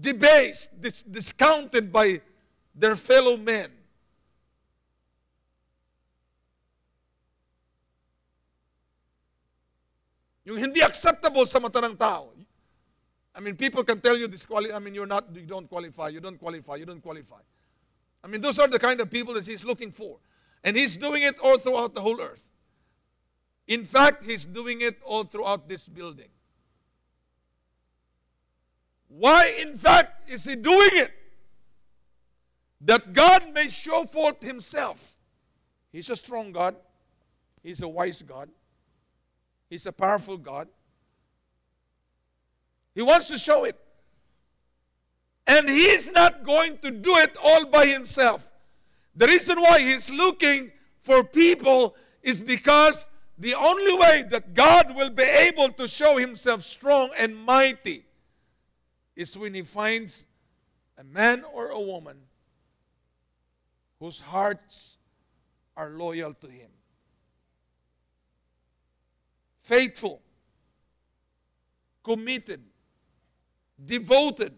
[0.00, 2.20] debased, dis- discounted by
[2.74, 3.70] their fellow men.
[10.44, 12.32] Yung hindi acceptable sa mata ng tao.
[13.34, 16.08] I mean, people can tell you this quali- I mean, you're not, you don't qualify,
[16.08, 17.40] you don't qualify, you don't qualify.
[18.24, 20.18] I mean, those are the kind of people that he's looking for.
[20.64, 22.44] And he's doing it all throughout the whole earth.
[23.68, 26.28] In fact, he's doing it all throughout this building.
[29.08, 31.12] Why, in fact, is he doing it?
[32.82, 35.16] That God may show forth himself.
[35.90, 36.76] He's a strong God,
[37.62, 38.50] he's a wise God,
[39.70, 40.68] he's a powerful God.
[42.94, 43.78] He wants to show it.
[45.46, 48.48] And he's not going to do it all by himself.
[49.14, 53.06] The reason why he's looking for people is because
[53.38, 58.04] the only way that God will be able to show himself strong and mighty
[59.18, 60.24] is when he finds
[60.96, 62.16] a man or a woman
[63.98, 64.96] whose hearts
[65.76, 66.70] are loyal to him.
[69.64, 70.22] Faithful,
[72.04, 72.62] committed,
[73.84, 74.54] devoted,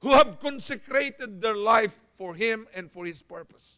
[0.00, 3.76] who have consecrated their life for him and for his purpose.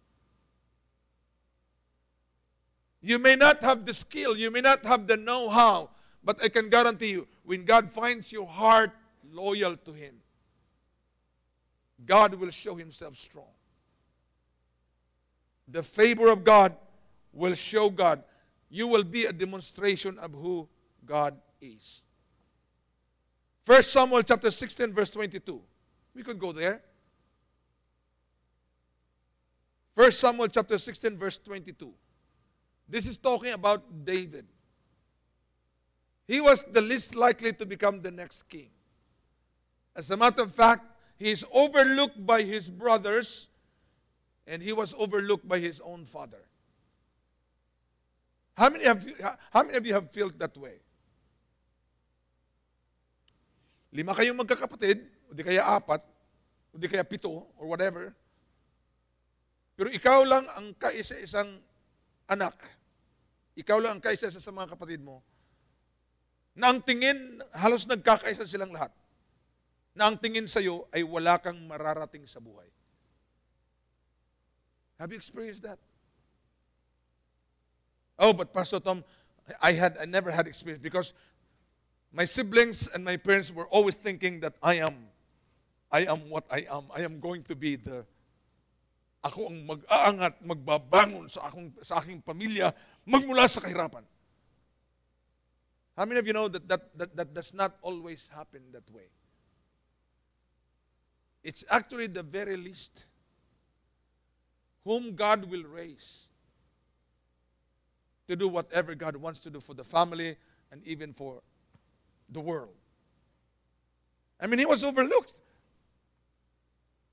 [3.00, 5.90] You may not have the skill, you may not have the know how,
[6.22, 8.92] but I can guarantee you, when God finds your heart
[9.32, 10.16] loyal to Him,
[12.04, 13.52] God will show Himself strong.
[15.68, 16.76] The favor of God
[17.32, 18.22] will show God.
[18.68, 20.68] You will be a demonstration of who
[21.04, 22.02] God is.
[23.66, 25.60] 1 Samuel chapter 16, verse 22.
[26.14, 26.82] We could go there.
[29.94, 31.92] 1 Samuel chapter 16, verse 22.
[32.88, 34.46] This is talking about David.
[36.26, 38.70] He was the least likely to become the next king.
[39.94, 40.84] As a matter of fact,
[41.16, 43.48] he is overlooked by his brothers
[44.46, 46.40] and he was overlooked by his own father.
[48.56, 49.14] How many of you,
[49.50, 50.80] how many of you have felt that way?
[53.92, 56.00] Lima kayong magkakapatid, o di kaya apat,
[56.72, 58.16] o di kaya pito, or whatever.
[59.76, 61.60] Pero ikaw lang ang kaisa-isang
[62.28, 62.56] anak.
[63.52, 65.20] Ikaw lang ang kaisa sa mga kapatid mo.
[66.56, 68.92] Na ang tingin, halos nagkakaisa silang lahat.
[69.92, 72.68] Na ang tingin sa iyo ay wala kang mararating sa buhay.
[74.96, 75.78] Have you experienced that?
[78.18, 79.04] Oh, but Pastor Tom,
[79.60, 81.12] I had I never had experience because
[82.12, 85.10] my siblings and my parents were always thinking that I am
[85.90, 86.88] I am what I am.
[86.94, 88.06] I am going to be the
[89.22, 92.74] ako ang mag-aangat, magbabangon sa akong sa aking pamilya
[93.06, 94.02] magmula sa kahirapan.
[95.94, 99.12] How many of you know that that, that that does not always happen that way?
[101.42, 103.04] It's actually the very least
[104.84, 106.28] whom God will raise
[108.28, 110.36] to do whatever God wants to do for the family
[110.70, 111.42] and even for
[112.30, 112.74] the world.
[114.40, 115.40] I mean, he was overlooked.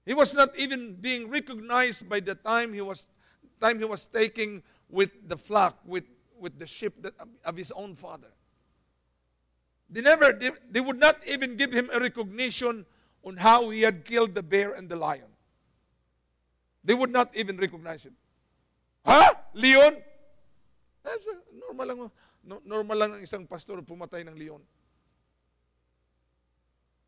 [0.05, 3.09] He was not even being recognized by the time he was
[3.59, 6.05] time he was taking with the flock, with,
[6.39, 7.13] with the sheep that,
[7.43, 8.29] of his own father.
[9.89, 12.85] They never they, they would not even give him a recognition
[13.23, 15.27] on how he had killed the bear and the lion.
[16.83, 18.13] They would not even recognize it.
[19.05, 19.33] Ha?
[19.53, 19.97] Leon?
[21.03, 21.99] That's a, normal lang,
[22.43, 24.61] no- normal lang ang isang pastor pumatay ng leon.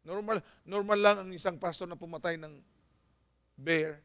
[0.01, 2.57] Normal, normal lang ang isang pastor na pumatay ng
[3.53, 4.01] bear.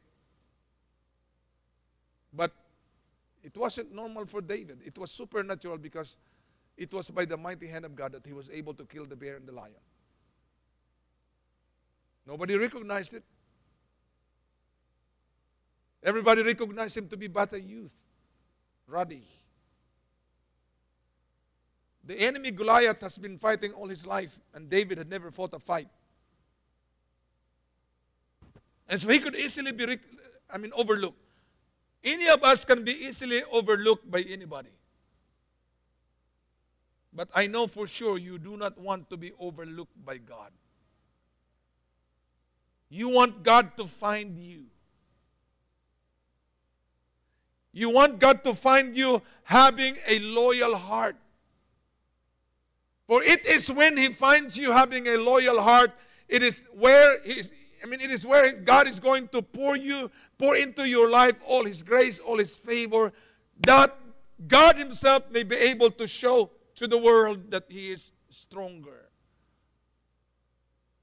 [2.33, 2.53] But
[3.43, 4.85] it wasn't normal for David.
[4.85, 6.17] It was supernatural because
[6.77, 9.17] it was by the mighty hand of God that he was able to kill the
[9.17, 9.81] bear and the lion.
[12.27, 13.23] Nobody recognized it.
[16.03, 18.05] Everybody recognized him to be but a youth,
[18.87, 19.23] ruddy.
[22.05, 25.59] The enemy Goliath has been fighting all his life, and David had never fought a
[25.59, 25.89] fight.
[28.89, 29.99] And so he could easily be,
[30.49, 31.19] I mean, overlooked.
[32.05, 34.71] Any of us can be easily overlooked by anybody.
[37.13, 40.53] But I know for sure you do not want to be overlooked by God.
[42.89, 44.65] You want God to find you.
[47.73, 51.17] You want God to find you having a loyal heart.
[53.07, 55.93] For it is when He finds you having a loyal heart,
[56.29, 59.77] it is where He is, I mean, it is where God is going to pour
[59.77, 63.13] you, pour into your life all His grace, all His favor,
[63.61, 63.97] that
[64.49, 69.11] God Himself may be able to show to the world that He is stronger.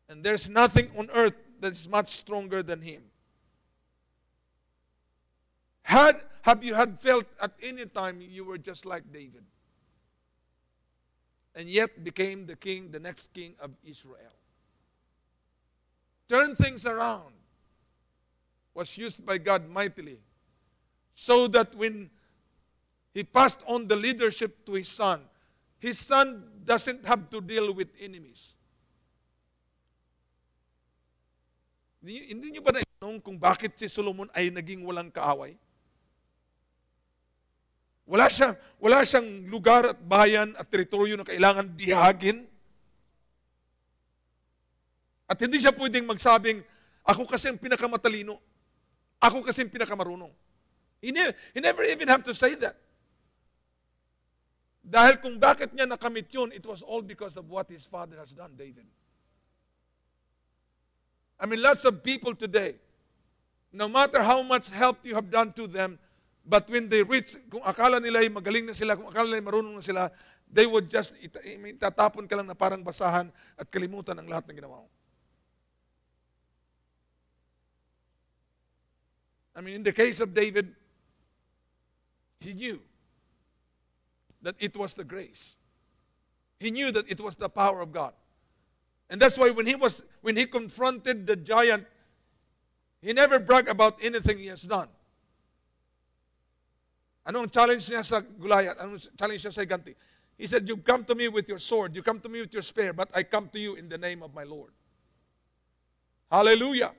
[0.10, 3.02] And there's nothing on earth that is much stronger than Him.
[5.82, 9.44] Had, have you had felt at any time you were just like David?
[11.56, 14.18] and yet became the king, the next king of Israel.
[16.28, 17.34] Turned things around.
[18.74, 20.18] Was used by God mightily.
[21.14, 22.10] So that when
[23.14, 25.22] he passed on the leadership to his son,
[25.78, 28.56] his son doesn't have to deal with enemies.
[32.04, 35.56] Hindi, nyo ba naitanong kung bakit si Solomon ay naging walang kaaway?
[38.04, 42.44] Wala siyang, wala siyang lugar at bayan at teritoryo na kailangan bihagin.
[45.32, 46.60] At hindi siya pwedeng magsabing,
[47.08, 48.36] ako kasi ang pinakamatalino.
[49.24, 50.36] Ako kasi ang pinakamarunong.
[51.00, 52.76] He, ne- he never even have to say that.
[54.84, 58.36] Dahil kung bakit niya nakamit yun, it was all because of what his father has
[58.36, 58.84] done, David.
[61.40, 62.76] I mean, lots of people today,
[63.72, 66.00] no matter how much help you have done to them,
[66.46, 69.76] but when they reach, kung akala nila ay magaling na sila, kung akala nila marunong
[69.80, 70.12] na sila,
[70.52, 71.42] they would just, ita,
[71.80, 74.90] tatapon ka lang na parang basahan at kalimutan ang lahat ng ginawa mo.
[79.56, 80.74] I mean, in the case of David,
[82.40, 82.82] he knew
[84.42, 85.56] that it was the grace.
[86.60, 88.14] He knew that it was the power of God.
[89.14, 91.86] And that's why when he was when he confronted the giant,
[93.00, 94.88] he never bragged about anything he has done.
[97.28, 98.80] Anong challenge niya sa Goliath?
[98.80, 99.94] Anong challenge niya sa Ganti?
[100.36, 102.64] He said, You come to me with your sword, you come to me with your
[102.64, 104.72] spear, but I come to you in the name of my Lord.
[106.32, 106.94] Hallelujah.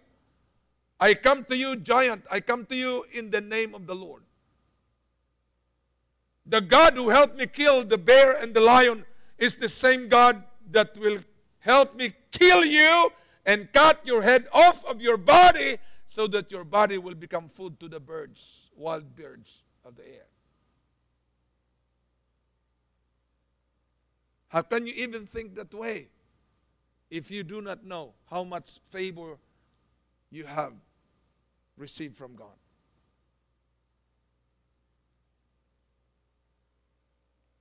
[1.00, 2.26] I come to you, giant.
[2.30, 4.22] I come to you in the name of the Lord.
[6.46, 9.04] The God who helped me kill the bear and the lion
[9.36, 11.18] is the same God that will
[11.64, 13.10] help me kill you
[13.46, 17.80] and cut your head off of your body so that your body will become food
[17.80, 20.26] to the birds, wild birds of the air.
[24.48, 26.08] How can you even think that way
[27.10, 29.38] if you do not know how much favor
[30.30, 30.74] you have
[31.76, 32.58] received from God?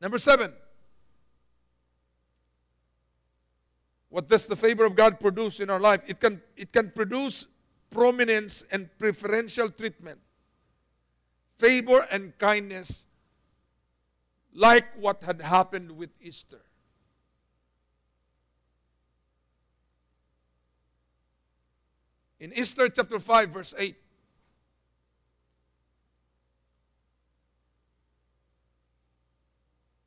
[0.02, 0.52] Number seven.
[4.14, 6.02] What does the favor of God produce in our life?
[6.06, 7.48] It can, it can produce
[7.90, 10.20] prominence and preferential treatment,
[11.58, 13.06] favor and kindness,
[14.54, 16.62] like what had happened with Esther.
[22.40, 23.96] In Esther chapter 5, verse 8,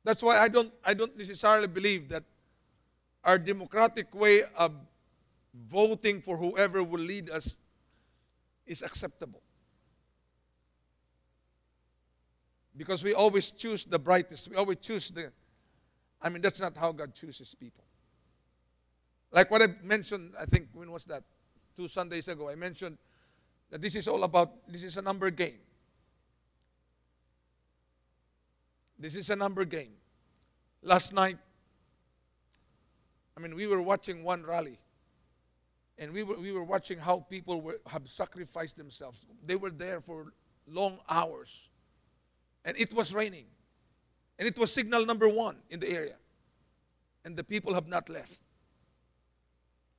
[0.05, 2.23] That's why I don't, I don't necessarily believe that
[3.27, 4.71] our democratic way of
[5.53, 7.57] voting for whoever will lead us
[8.65, 9.41] is acceptable.
[12.75, 14.49] Because we always choose the brightest.
[14.49, 15.33] We always choose the.
[16.21, 17.83] I mean, that's not how God chooses people.
[19.31, 21.23] Like what I mentioned, I think, when was that?
[21.75, 22.97] Two Sundays ago, I mentioned
[23.69, 25.59] that this is all about, this is a number game.
[28.97, 29.91] This is a number game.
[30.81, 31.37] Last night,
[33.37, 34.79] I mean, we were watching one rally,
[35.99, 39.27] and we were, we were watching how people were, have sacrificed themselves.
[39.45, 40.33] They were there for
[40.67, 41.69] long hours,
[42.65, 43.45] and it was raining,
[44.39, 46.15] and it was signal number one in the area,
[47.23, 48.41] and the people have not left.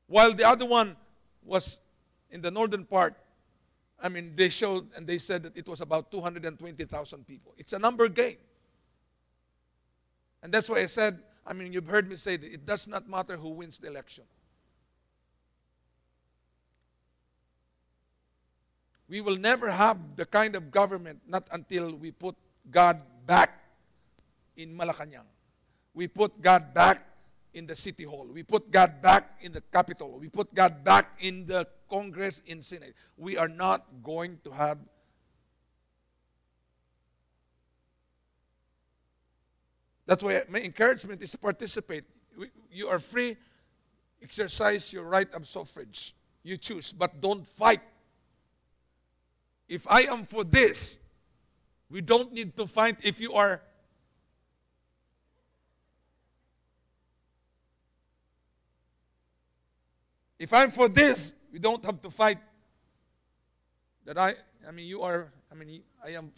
[0.08, 0.96] While the other one
[1.44, 1.78] was
[2.32, 3.14] in the northern part,
[4.02, 7.54] I mean, they showed and they said that it was about 220,000 people.
[7.56, 8.38] It's a number game.
[10.42, 13.08] And that's why I said, I mean, you've heard me say that it does not
[13.08, 14.24] matter who wins the election.
[19.08, 22.36] We will never have the kind of government not until we put
[22.70, 23.64] God back
[24.58, 25.24] in Malacanang.
[25.94, 27.02] We put God back
[27.54, 28.28] in the city hall.
[28.30, 30.18] We put God back in the capital.
[30.20, 32.94] We put God back in the Congress, in Senate.
[33.16, 34.76] We are not going to have
[40.08, 42.04] That's why my encouragement is to participate.
[42.72, 43.36] You are free,
[44.22, 46.14] exercise your right of suffrage.
[46.42, 47.82] You choose, but don't fight.
[49.68, 50.98] If I am for this,
[51.90, 53.60] we don't need to fight if you are
[60.38, 62.38] If I'm for this, we don't have to fight.
[64.04, 64.36] That I,
[64.66, 66.30] I mean, you are, I mean, I am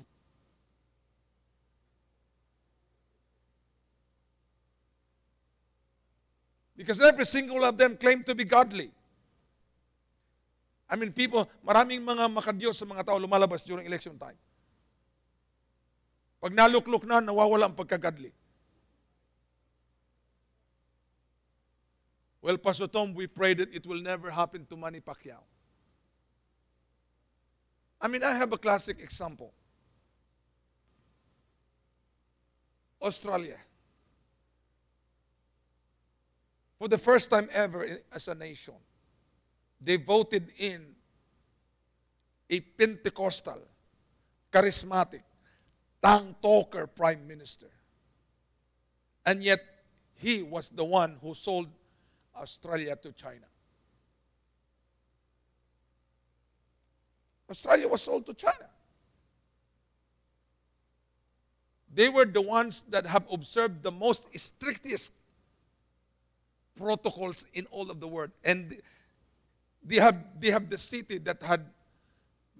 [6.80, 8.88] Because every single of them claim to be godly.
[10.88, 14.40] I mean, people, maraming mga makadiyos sa mga tao lumalabas during election time.
[16.40, 18.32] Pag naluklok na, nawawala ang pagkagadli.
[22.40, 25.44] Well, Pastor Tom, we pray that it will never happen to Manny Pacquiao.
[28.00, 29.52] I mean, I have a classic example.
[33.04, 33.60] Australia.
[36.80, 38.72] For the first time ever as a nation,
[39.82, 40.86] they voted in
[42.48, 43.60] a Pentecostal,
[44.50, 45.20] charismatic,
[46.02, 47.66] tongue talker prime minister.
[49.26, 49.62] And yet,
[50.14, 51.68] he was the one who sold
[52.34, 53.46] Australia to China.
[57.50, 58.70] Australia was sold to China.
[61.92, 65.12] They were the ones that have observed the most strictest
[66.80, 68.30] protocols in all of the world.
[68.42, 68.80] And
[69.84, 71.66] they have, they have the city that had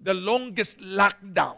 [0.01, 1.57] the longest lockdown.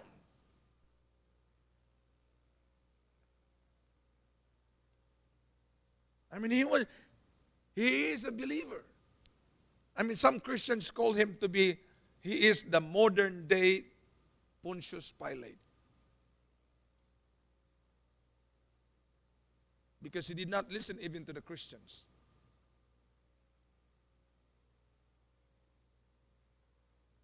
[6.31, 6.85] I mean, he was,
[7.75, 8.83] he is a believer.
[9.95, 11.77] I mean, some Christians call him to be,
[12.21, 13.83] he is the modern day
[14.63, 15.57] Pontius Pilate.
[20.01, 22.03] Because he did not listen even to the Christians.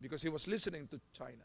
[0.02, 1.44] Because he was listening to China.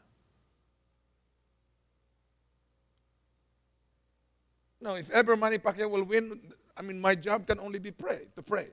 [4.79, 6.39] Now, if ever Manny Pacquiao will win,
[6.77, 8.69] I mean, my job can only be pray, to pray.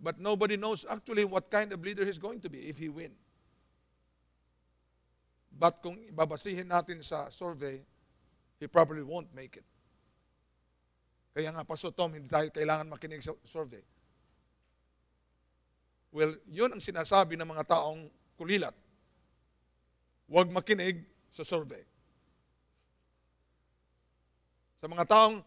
[0.00, 3.12] But nobody knows actually what kind of leader he's going to be if he win.
[5.52, 7.84] But kung babasihin natin sa survey,
[8.56, 9.66] he probably won't make it.
[11.36, 13.82] Kaya nga, Pastor Tom, hindi tayo kailangan makinig sa survey.
[16.10, 18.10] Well, yun ang sinasabi ng mga taong
[18.40, 18.72] kulilat.
[20.32, 21.84] Huwag makinig sa survey.
[24.80, 25.44] Sa mga taong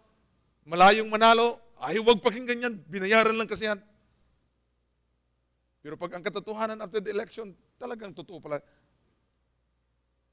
[0.70, 3.82] malayong manalo, ay huwag pakinggan yan, binayaran lang kasi yan.
[5.82, 8.62] Pero pag ang katotohanan after the election, talagang totoo pala.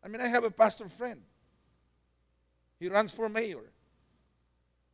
[0.04, 1.24] I mean, I have a pastor friend.
[2.78, 3.72] He runs for mayor.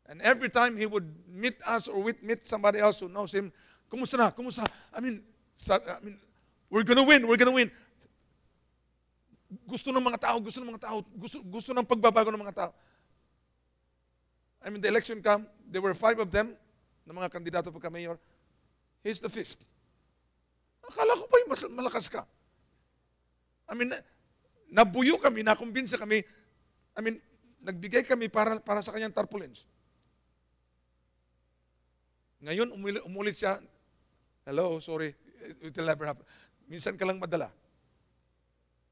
[0.07, 3.53] And every time he would meet us or with, meet somebody else who knows him,
[3.91, 4.65] kumusta na, kumusta?
[4.95, 5.23] I mean,
[5.59, 6.17] sa, I mean,
[6.71, 7.71] we're gonna win, we're gonna win.
[9.67, 12.73] Gusto ng mga tao, gusto ng mga tao, gusto, gusto ng pagbabago ng mga tao.
[14.67, 16.59] I mean, the election come, there were five of them,
[17.07, 18.19] na mga kandidato pagka mayor.
[19.07, 19.63] He's the fifth.
[20.83, 22.27] Akala ko pa yung mas- malakas ka.
[23.71, 24.03] I mean, na-
[24.71, 26.27] nabuyo kami, nakumbinsa kami.
[26.99, 27.23] I mean,
[27.63, 29.67] nagbigay kami para, para sa kanyang tarpaulins.
[32.43, 33.63] Ngayon, umulit, umulit siya.
[34.43, 35.15] Hello, sorry.
[35.63, 36.27] It will never happen.
[36.67, 37.51] Minsan ka lang madala.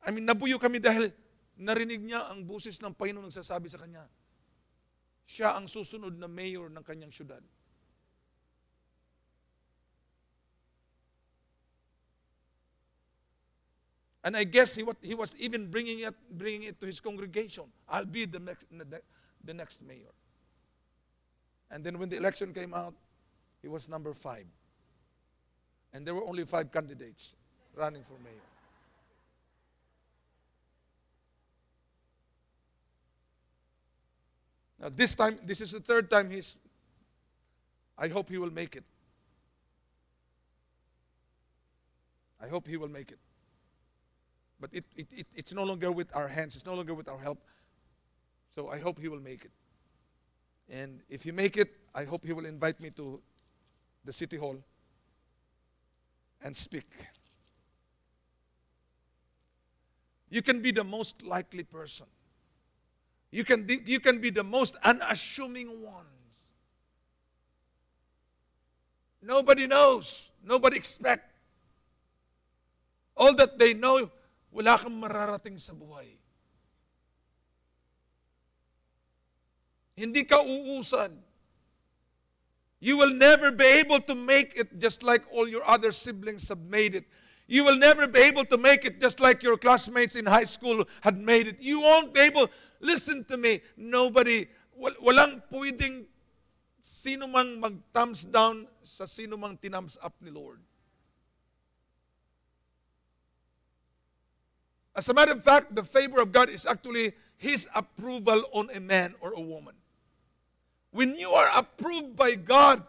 [0.06, 1.10] I mean, nabuyo kami dahil
[1.58, 4.06] narinig niya ang busis ng Panginoon nagsasabi sa kanya.
[5.26, 7.42] Siya ang susunod na mayor ng kanyang syudad.
[14.24, 17.64] And I guess he, what, he was even bringing it, bringing it to his congregation.
[17.86, 18.64] I'll be the next,
[19.44, 20.12] the, next mayor.
[21.70, 22.94] And then when the election came out,
[23.60, 24.46] he was number five.
[25.92, 27.34] And there were only five candidates
[27.76, 28.32] running for mayor.
[34.80, 36.58] Now, this time, this is the third time he's.
[37.96, 38.84] I hope he will make it.
[42.42, 43.18] I hope he will make it.
[44.60, 47.18] But it, it, it, it's no longer with our hands, it's no longer with our
[47.18, 47.38] help.
[48.54, 49.50] So I hope he will make it.
[50.68, 53.20] And if he make it, I hope he will invite me to
[54.04, 54.56] the city hall
[56.42, 56.88] and speak.
[60.34, 62.06] You can be the most likely person.
[63.30, 66.08] You can, be- you can be the most unassuming ones.
[69.22, 70.32] Nobody knows.
[70.44, 71.30] Nobody expect.
[73.16, 74.10] All that they know,
[74.50, 76.18] wala kang mararating sa buhay.
[79.94, 81.14] Hindi ka uusan.
[82.80, 86.66] You will never be able to make it just like all your other siblings have
[86.66, 87.06] made it.
[87.46, 90.84] You will never be able to make it just like your classmates in high school
[91.02, 91.56] had made it.
[91.60, 94.46] You won't be able, listen to me, nobody,
[94.78, 96.04] walang pwedeng
[96.80, 100.60] sino mang mag-thumbs down sa sino mang tinums up ni Lord.
[104.96, 108.80] As a matter of fact, the favor of God is actually His approval on a
[108.80, 109.74] man or a woman.
[110.92, 112.82] When you are approved by God,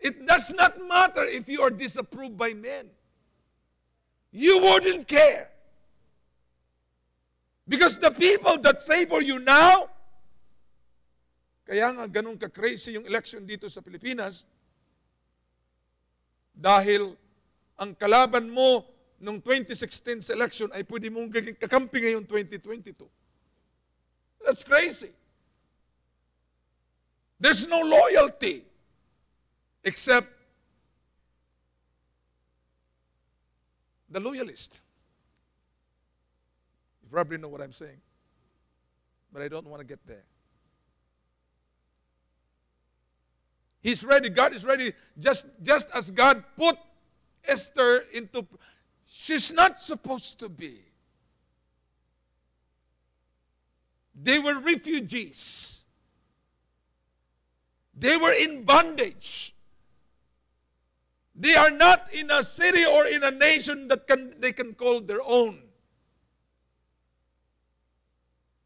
[0.00, 2.88] it does not matter if you are disapproved by men.
[4.34, 5.48] You wouldn't care.
[7.64, 9.88] Because the people that favor you now,
[11.64, 14.44] kaya nga ganun ka-crazy yung election dito sa Pilipinas,
[16.54, 17.18] Dahil
[17.74, 18.86] ang kalaban mo
[19.18, 22.94] nung 2016 election ay pwede mong gaging kakampi ngayon 2022.
[24.46, 25.10] That's crazy.
[27.42, 28.62] There's no loyalty
[29.82, 30.30] except
[34.14, 34.80] the loyalist.
[37.02, 38.00] You probably know what I'm saying,
[39.32, 40.22] but I don't want to get there.
[43.82, 44.30] He's ready.
[44.30, 44.92] God is ready.
[45.18, 46.78] Just, just as God put
[47.44, 48.46] Esther into,
[49.04, 50.78] she's not supposed to be.
[54.14, 55.82] They were refugees.
[57.96, 59.53] They were in bondage.
[61.34, 65.00] They are not in a city or in a nation that can, they can call
[65.00, 65.60] their own.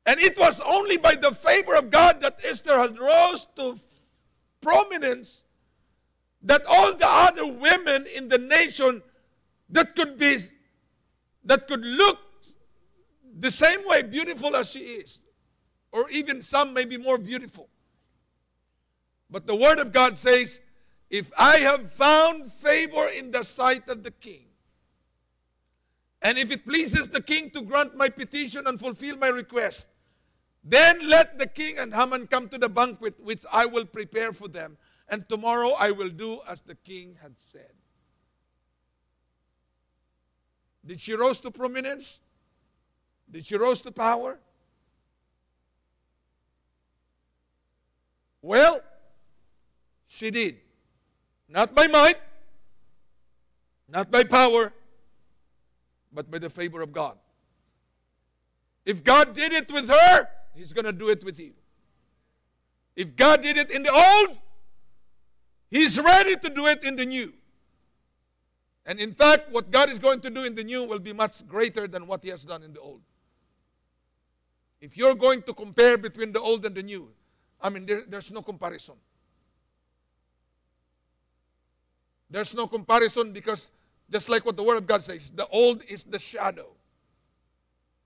[0.04, 3.78] And it was only by the favor of God that Esther had rose to
[4.60, 5.44] prominence
[6.42, 9.02] that all the other women in the nation
[9.70, 10.38] that could be
[11.44, 12.18] that could look
[13.38, 15.20] the same way beautiful as she is
[15.92, 17.68] or even some may be more beautiful
[19.30, 20.60] but the word of god says
[21.10, 24.44] if i have found favor in the sight of the king
[26.20, 29.86] and if it pleases the king to grant my petition and fulfill my request
[30.68, 34.48] then let the king and Haman come to the banquet which I will prepare for
[34.48, 34.76] them,
[35.08, 37.72] and tomorrow I will do as the king had said.
[40.84, 42.20] Did she rose to prominence?
[43.30, 44.38] Did she rose to power?
[48.42, 48.80] Well,
[50.06, 50.58] she did.
[51.48, 52.18] Not by might,
[53.88, 54.72] not by power,
[56.12, 57.16] but by the favor of God.
[58.84, 61.52] If God did it with her, He's going to do it with you.
[62.96, 64.38] If God did it in the old,
[65.70, 67.32] He's ready to do it in the new.
[68.86, 71.46] And in fact, what God is going to do in the new will be much
[71.46, 73.02] greater than what He has done in the old.
[74.80, 77.08] If you're going to compare between the old and the new,
[77.60, 78.94] I mean, there, there's no comparison.
[82.30, 83.70] There's no comparison because,
[84.10, 86.68] just like what the Word of God says, the old is the shadow.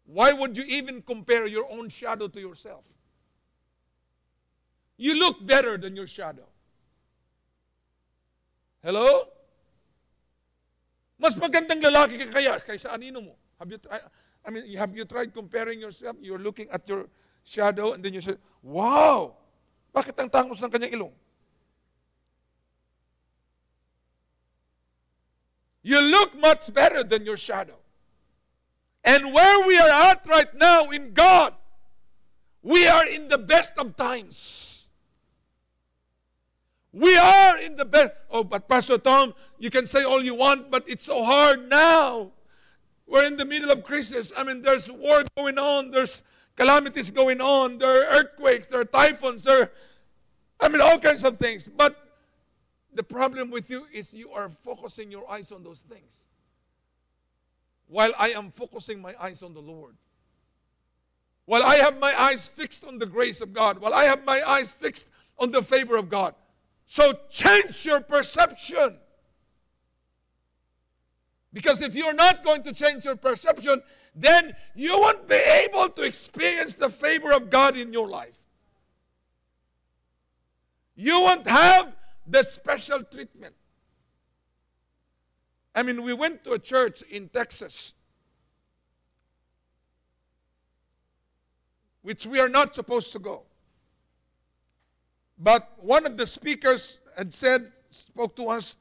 [0.07, 2.89] Why would you even compare your own shadow to yourself?
[4.97, 6.47] You look better than your shadow.
[8.83, 9.27] Hello?
[11.19, 13.35] Mas magandang lalaki ka kaya kaysa anino mo.
[13.59, 14.03] Have you tried,
[14.43, 16.19] I mean, have you tried comparing yourself?
[16.19, 17.07] You're looking at your
[17.47, 19.39] shadow and then you say, Wow!
[19.95, 21.15] Bakit ang tangos ng kanyang ilong?
[25.83, 27.77] You look much better than your shadow.
[29.05, 31.55] And where we are at right now in God,
[32.63, 34.89] we are in the best of times.
[36.93, 38.13] We are in the best.
[38.31, 42.31] Oh, but Pastor Tom, you can say all you want, but it's so hard now.
[43.07, 44.33] We're in the middle of crisis.
[44.37, 46.23] I mean, there's war going on, there's
[46.57, 49.73] calamities going on, there are earthquakes, there are typhoons, there are,
[50.61, 51.69] I mean, all kinds of things.
[51.69, 52.02] But
[52.95, 56.25] the problem with you is you are focusing your eyes on those things
[57.93, 59.95] while I am focusing my eyes on the Lord.
[61.45, 64.43] While I have my eyes fixed on the grace of God, while I have my
[64.49, 66.35] eyes fixed on the favor of God.
[66.87, 68.97] So change your perception.
[71.53, 73.83] Because if you're not going to change your perception,
[74.15, 78.39] then you won't be able to experience the favor of God in your life.
[80.95, 81.95] You won't have
[82.27, 83.55] the special treatment.
[85.75, 87.95] I mean, we went to a church in Texas,
[92.03, 93.45] which we are not supposed to go.
[95.39, 98.77] But one of the speakers had said, spoke to us,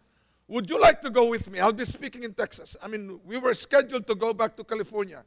[0.48, 1.60] Would you like to go with me?
[1.60, 2.76] I'll be speaking in Texas.
[2.84, 5.24] I mean, we were scheduled to go back to California.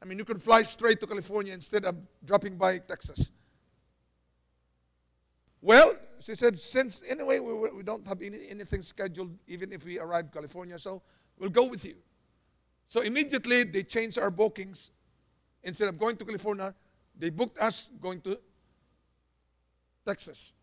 [0.00, 3.30] I mean, you can fly straight to California instead of dropping by Texas.
[5.62, 9.98] Well, she said, since anyway we, we don't have any, anything scheduled, even if we
[9.98, 11.02] arrive California, so
[11.38, 11.96] we'll go with you.
[12.88, 14.90] So immediately they changed our bookings.
[15.64, 16.74] Instead of going to California,
[17.18, 18.38] they booked us going to
[20.04, 20.54] Texas.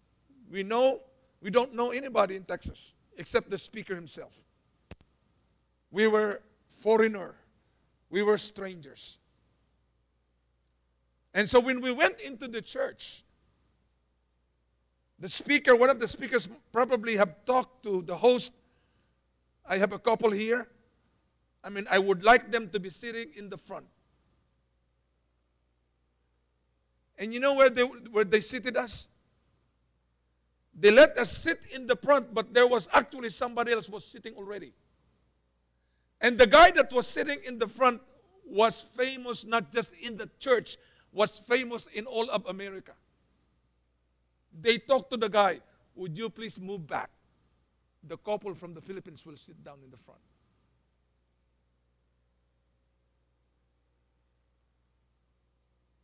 [0.51, 1.01] We know
[1.41, 4.43] we don't know anybody in Texas except the speaker himself.
[5.91, 7.35] We were foreigner.
[8.09, 9.19] We were strangers.
[11.33, 13.23] And so when we went into the church,
[15.19, 18.53] the speaker, one of the speakers probably have talked to the host.
[19.65, 20.67] I have a couple here.
[21.63, 23.85] I mean, I would like them to be sitting in the front.
[27.17, 29.07] And you know where they, where they seated us?
[30.73, 34.33] They let us sit in the front, but there was actually somebody else was sitting
[34.35, 34.71] already.
[36.21, 38.01] And the guy that was sitting in the front
[38.45, 40.77] was famous not just in the church,
[41.11, 42.93] was famous in all of America.
[44.51, 45.61] They talked to the guy,
[45.99, 47.09] Would you please move back?
[48.07, 50.21] The couple from the Philippines will sit down in the front.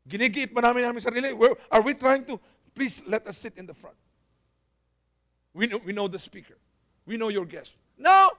[0.08, 1.34] Ginigiit ba namin namin sarili?
[1.34, 2.40] Where, are we trying to,
[2.76, 3.96] please let us sit in the front.
[5.54, 6.58] We know, we know the speaker.
[7.06, 7.80] We know your guest.
[7.98, 8.32] No!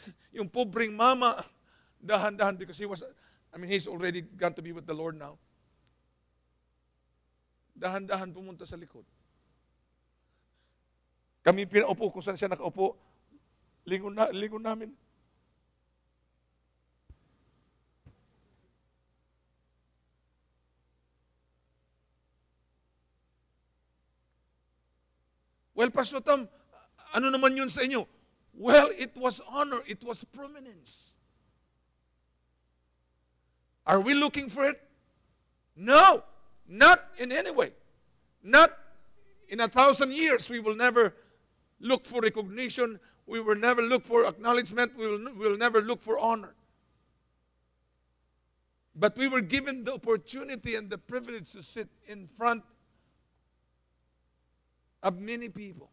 [0.32, 1.44] Yung pobreng mama,
[2.04, 3.04] dahan-dahan because he was,
[3.52, 5.36] I mean, he's already gone to be with the Lord now.
[7.74, 9.02] Dahan-dahan pumunta sa likod.
[11.44, 12.96] Kami pinaupo kung saan siya nakaupo.
[13.84, 14.90] Lingon, na, lingon namin.
[25.74, 26.46] Well, Pastor Tom,
[27.12, 28.06] ano naman yun sa inyo?
[28.54, 31.12] Well, it was honor, it was prominence.
[33.82, 34.80] Are we looking for it?
[35.74, 36.22] No,
[36.66, 37.72] not in any way.
[38.42, 38.70] Not
[39.48, 40.48] in a thousand years.
[40.48, 41.14] We will never
[41.80, 43.00] look for recognition.
[43.26, 44.96] We will never look for acknowledgement.
[44.96, 46.54] We will, we will never look for honor.
[48.96, 52.62] But we were given the opportunity and the privilege to sit in front
[55.02, 55.90] of many people.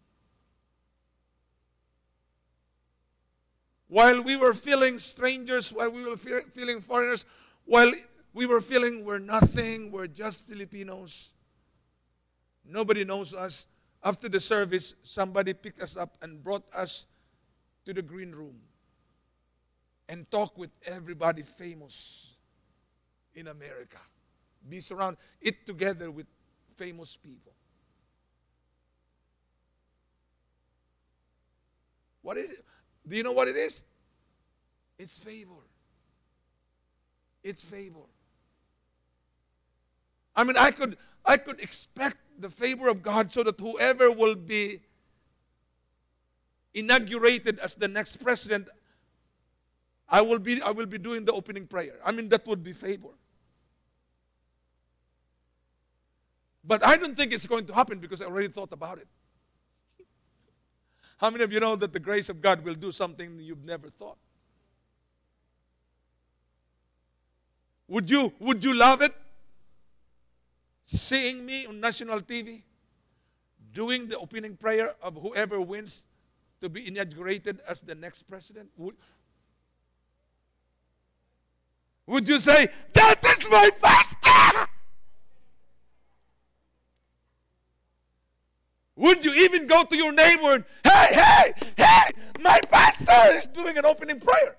[3.87, 7.25] While we were feeling strangers, while we were fe- feeling foreigners,
[7.65, 7.91] while
[8.33, 11.33] we were feeling we're nothing, we're just Filipinos,
[12.65, 13.67] nobody knows us.
[14.03, 17.05] After the service, somebody picked us up and brought us
[17.85, 18.55] to the green room
[20.09, 22.35] and talked with everybody famous
[23.35, 23.97] in America.
[24.67, 26.25] Be surrounded, eat together with
[26.77, 27.53] famous people.
[32.21, 32.65] What is it?
[33.07, 33.83] Do you know what it is?
[34.97, 35.53] It's favor.
[37.43, 38.05] It's favor.
[40.35, 44.35] I mean, I could I could expect the favor of God so that whoever will
[44.35, 44.81] be
[46.73, 48.69] inaugurated as the next president,
[50.09, 51.99] I will be I will be doing the opening prayer.
[52.05, 53.09] I mean, that would be favor.
[56.63, 59.07] But I don't think it's going to happen because I already thought about it.
[61.17, 63.89] How many of you know that the grace of God will do something you've never
[63.89, 64.17] thought?
[67.87, 69.13] Would you, would you love it?
[70.85, 72.63] Seeing me on national TV,
[73.73, 76.03] doing the opening prayer of whoever wins
[76.61, 78.69] to be inaugurated as the next president?
[78.77, 78.95] Would,
[82.05, 84.67] would you say, That is my pastor?
[88.95, 93.77] Would you even go to your neighbor and, hey, hey, hey, my pastor is doing
[93.77, 94.57] an opening prayer?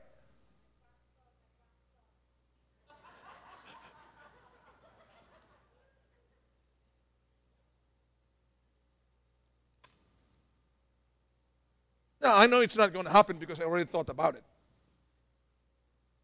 [12.22, 14.44] Now, I know it's not going to happen because I already thought about it.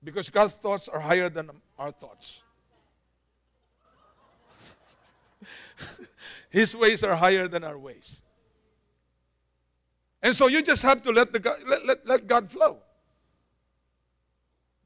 [0.05, 2.42] Because God's thoughts are higher than our thoughts.
[6.51, 8.22] His ways are higher than our ways.
[10.22, 12.78] And so you just have to let, the God, let, let, let God flow.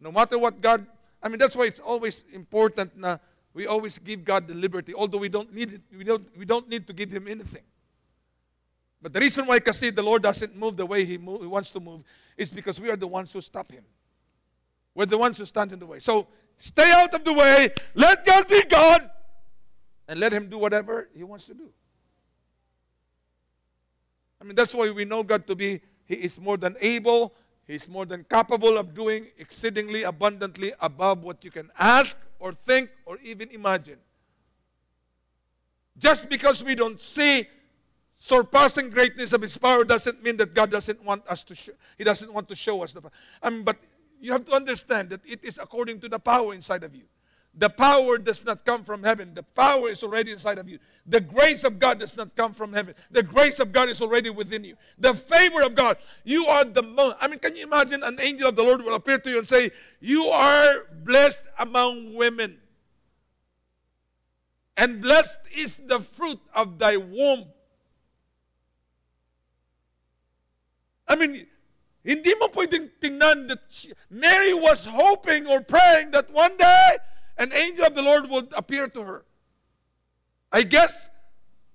[0.00, 0.86] No matter what God,
[1.22, 3.18] I mean, that's why it's always important na
[3.52, 6.68] we always give God the liberty, although we don't need it, we don't, we don't
[6.70, 7.62] need to give Him anything.
[9.02, 11.72] But the reason why kasi the Lord doesn't move the way he, move, he wants
[11.72, 12.04] to move
[12.36, 13.84] is because we are the ones who stop Him.
[14.94, 15.98] We're the ones who stand in the way.
[15.98, 19.10] So stay out of the way, let God be God,
[20.06, 21.68] and let Him do whatever He wants to do.
[24.40, 27.34] I mean, that's why we know God to be, He is more than able,
[27.66, 32.90] He's more than capable of doing exceedingly abundantly above what you can ask or think
[33.04, 33.98] or even imagine.
[35.98, 37.46] Just because we don't see
[38.22, 42.04] surpassing greatness of His power doesn't mean that God doesn't want us to show, He
[42.04, 43.10] doesn't want to show us the power.
[43.42, 43.78] I mean, but
[44.20, 47.02] you have to understand that it is according to the power inside of you.
[47.54, 49.34] The power does not come from heaven.
[49.34, 50.78] The power is already inside of you.
[51.04, 52.94] The grace of God does not come from heaven.
[53.10, 54.76] The grace of God is already within you.
[54.98, 55.98] The favor of God.
[56.22, 57.16] You are the most.
[57.20, 59.48] I mean, can you imagine an angel of the Lord will appear to you and
[59.48, 59.70] say,
[60.00, 62.58] You are blessed among women.
[64.76, 67.46] And blessed is the fruit of thy womb.
[71.12, 71.46] I mean,
[72.02, 76.96] hindi mo pwedeng tingnan that she, Mary was hoping or praying that one day
[77.36, 79.24] an angel of the Lord would appear to her.
[80.50, 81.12] I guess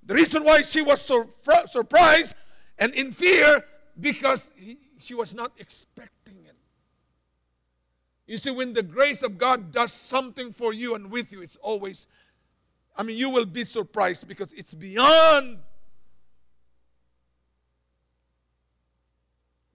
[0.07, 1.27] The reason why she was sur-
[1.67, 2.33] surprised
[2.79, 3.63] and in fear
[3.99, 6.55] because he, she was not expecting it.
[8.25, 11.57] You see, when the grace of God does something for you and with you, it's
[11.57, 12.07] always,
[12.95, 15.59] I mean, you will be surprised because it's beyond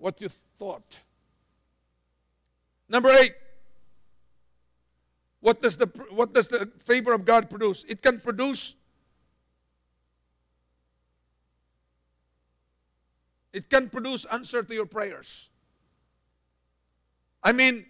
[0.03, 0.29] what you
[0.59, 0.99] thought.
[2.89, 3.35] Number eight.
[5.41, 7.85] What does the what does the favor of God produce?
[7.85, 8.75] It can produce
[13.53, 15.51] it can produce answer to your prayers.
[17.43, 17.87] I mean,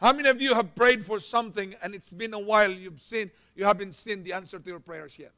[0.00, 3.30] how many of you have prayed for something and it's been a while you've seen
[3.54, 5.32] you haven't seen the answer to your prayers yet?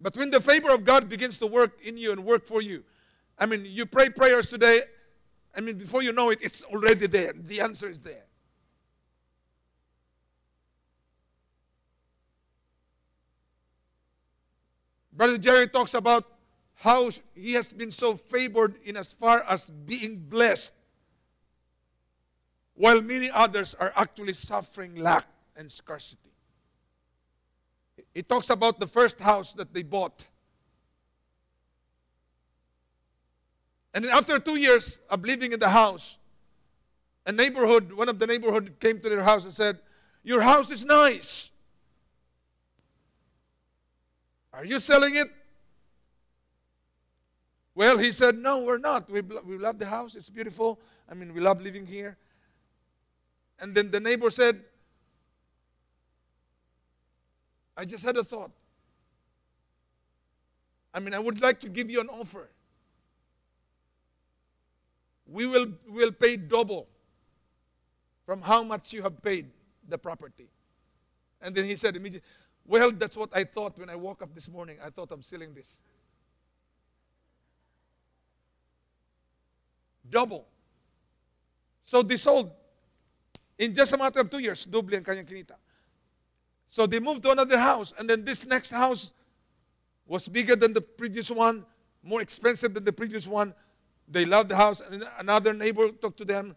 [0.00, 2.84] But when the favor of God begins to work in you and work for you,
[3.38, 4.82] I mean, you pray prayers today,
[5.54, 7.32] I mean, before you know it, it's already there.
[7.34, 8.24] The answer is there.
[15.12, 16.26] Brother Jerry talks about
[16.74, 20.72] how he has been so favored in as far as being blessed,
[22.74, 25.26] while many others are actually suffering lack
[25.56, 26.25] and scarcity.
[28.16, 30.24] He talks about the first house that they bought.
[33.92, 36.16] And then after two years of living in the house,
[37.26, 39.80] a neighborhood, one of the neighborhood came to their house and said,
[40.24, 41.50] Your house is nice.
[44.54, 45.30] Are you selling it?
[47.74, 49.10] Well, he said, No, we're not.
[49.10, 50.14] We, we love the house.
[50.14, 50.80] It's beautiful.
[51.06, 52.16] I mean, we love living here.
[53.60, 54.64] And then the neighbor said,
[57.76, 58.50] I just had a thought.
[60.94, 62.48] I mean, I would like to give you an offer.
[65.26, 66.88] We will will pay double
[68.24, 69.50] from how much you have paid
[69.88, 70.48] the property.
[71.42, 72.26] And then he said immediately,
[72.64, 74.78] Well, that's what I thought when I woke up this morning.
[74.82, 75.80] I thought I'm selling this.
[80.08, 80.46] Double.
[81.84, 82.50] So they sold
[83.58, 85.56] in just a matter of two years, double ang kanyang kinita.
[86.76, 89.10] So they moved to another house, and then this next house
[90.06, 91.64] was bigger than the previous one,
[92.02, 93.54] more expensive than the previous one.
[94.06, 96.54] They loved the house, and another neighbor talked to them,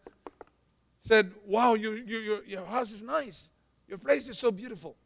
[0.99, 3.47] said, Wow, you, you, your, your house is nice.
[3.87, 4.97] Your place is so beautiful.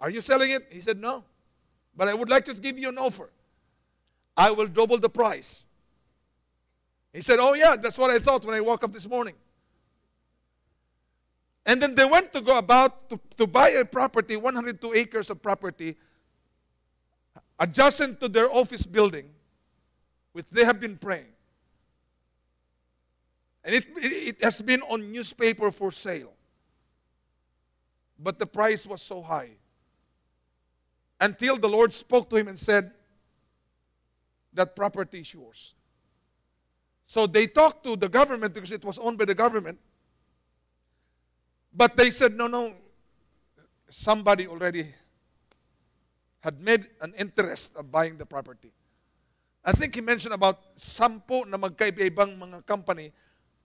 [0.00, 0.66] Are you selling it?
[0.72, 1.22] He said, No.
[1.96, 3.30] But I would like to give you an offer.
[4.36, 5.62] I will double the price.
[7.12, 9.34] He said, Oh, yeah, that's what I thought when I woke up this morning.
[11.64, 15.40] And then they went to go about to, to buy a property, 102 acres of
[15.40, 15.96] property,
[17.58, 19.30] adjacent to their office building,
[20.32, 21.26] which they have been praying.
[23.64, 26.32] And it, it has been on newspaper for sale.
[28.18, 29.50] But the price was so high.
[31.20, 32.90] Until the Lord spoke to him and said,
[34.52, 35.74] That property is yours.
[37.06, 39.78] So they talked to the government because it was owned by the government.
[41.72, 42.74] But they said, no, no,
[43.88, 44.94] somebody already
[46.40, 48.72] had made an interest of buying the property.
[49.64, 53.12] I think he mentioned about sampo na magkaiba-ibang mga company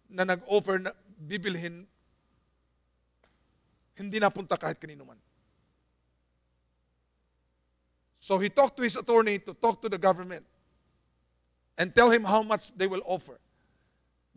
[0.10, 1.86] na nag-offer na bibilhin
[3.98, 5.18] hindi napunta kahit kanino man.
[8.22, 10.46] So he talked to his attorney to talk to the government
[11.78, 13.40] and tell him how much they will offer.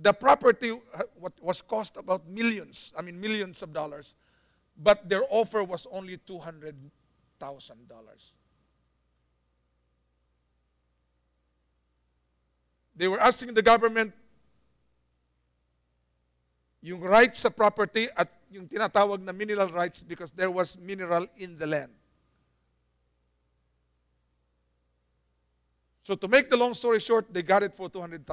[0.01, 1.03] The property uh,
[1.42, 4.14] was cost about millions, I mean millions of dollars,
[4.74, 6.72] but their offer was only $200,000.
[12.96, 14.14] They were asking the government
[16.80, 21.59] yung rights sa property at yung tinatawag na mineral rights because there was mineral in
[21.59, 21.92] the land.
[26.03, 28.24] So to make the long story short, they got it for $200,000.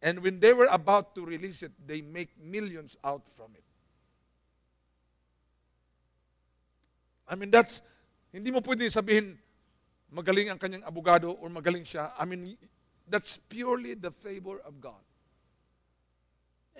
[0.00, 3.64] And when they were about to release it, they make millions out from it.
[7.26, 7.82] I mean, that's,
[8.32, 9.36] hindi mo pwede sabihin,
[10.14, 12.12] magaling ang kanyang abogado or magaling siya.
[12.18, 12.56] I mean,
[13.08, 15.02] that's purely the favor of God.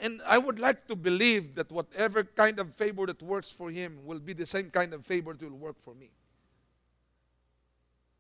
[0.01, 3.99] And I would like to believe that whatever kind of favor that works for him
[4.05, 6.11] will be the same kind of favor that will work for me.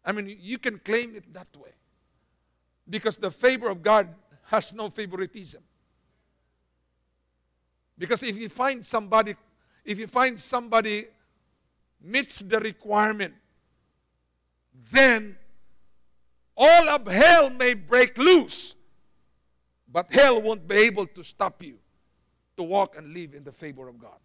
[0.04, 1.70] I mean, you can claim it that way.
[2.90, 4.08] Because the favor of God
[4.48, 5.62] has no favoritism.
[7.98, 9.36] Because if you find somebody,
[9.84, 11.06] if you find somebody
[12.02, 13.34] meets the requirement,
[14.90, 15.36] then
[16.56, 18.74] all of hell may break loose,
[19.90, 21.78] but hell won't be able to stop you
[22.56, 24.18] to walk and live in the favor of God.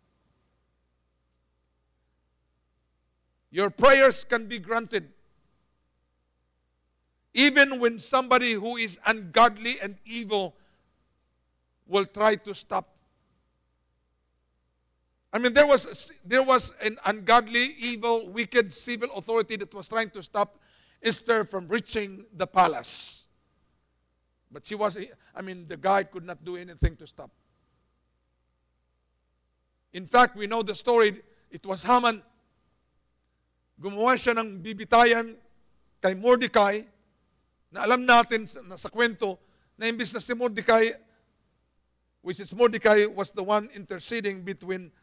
[3.52, 5.13] Your prayers can be granted.
[7.34, 10.56] Even when somebody who is ungodly and evil
[11.88, 12.90] will try to stop.
[15.32, 20.12] I mean, there was, there was an ungodly, evil, wicked civil authority that was trying
[20.12, 20.60] to stop
[21.02, 23.26] Esther from reaching the palace.
[24.52, 24.96] But she was,
[25.36, 27.32] I mean, the guy could not do anything to stop.
[29.92, 31.22] In fact, we know the story.
[31.50, 32.22] It was Haman.
[33.82, 35.34] Gumawa siya ng bibitayan
[36.02, 36.82] kay Mordecai
[37.74, 39.42] na alam natin na sa kwento
[39.82, 40.94] na imbis na si Mordecai,
[42.22, 44.94] which is Mordecai was the one interceding between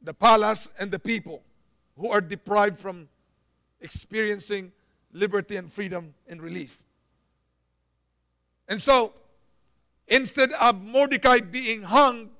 [0.00, 1.44] the palace and the people
[2.00, 3.06] who are deprived from
[3.84, 4.72] experiencing
[5.12, 6.82] liberty and freedom and relief.
[8.66, 9.12] And so,
[10.08, 12.30] instead of Mordecai being hung,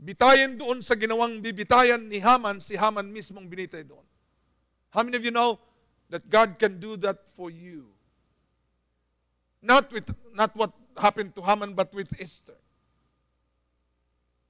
[0.00, 4.02] bitayan doon sa ginawang bibitayan ni Haman, si Haman mismong binitay doon.
[4.90, 5.60] How many of you know
[6.12, 7.88] that God can do that for you?
[9.64, 12.58] Not with not what happened to Haman, but with Esther.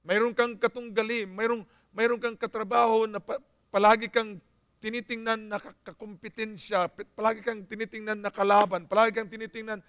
[0.03, 1.63] Mayroon kang katunggali, mayroon,
[1.95, 3.39] mayroon kang katrabaho na pa,
[3.71, 4.43] palagi kang
[4.83, 9.79] tinitingnan na kakumpetensya, palagi kang tinitingnan na kalaban, palagi kang tinitingnan,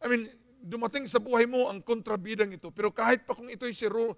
[0.00, 0.32] I mean,
[0.64, 2.72] dumating sa buhay mo ang kontrabidang ito.
[2.72, 4.16] Pero kahit pa kung ito'y si Ro,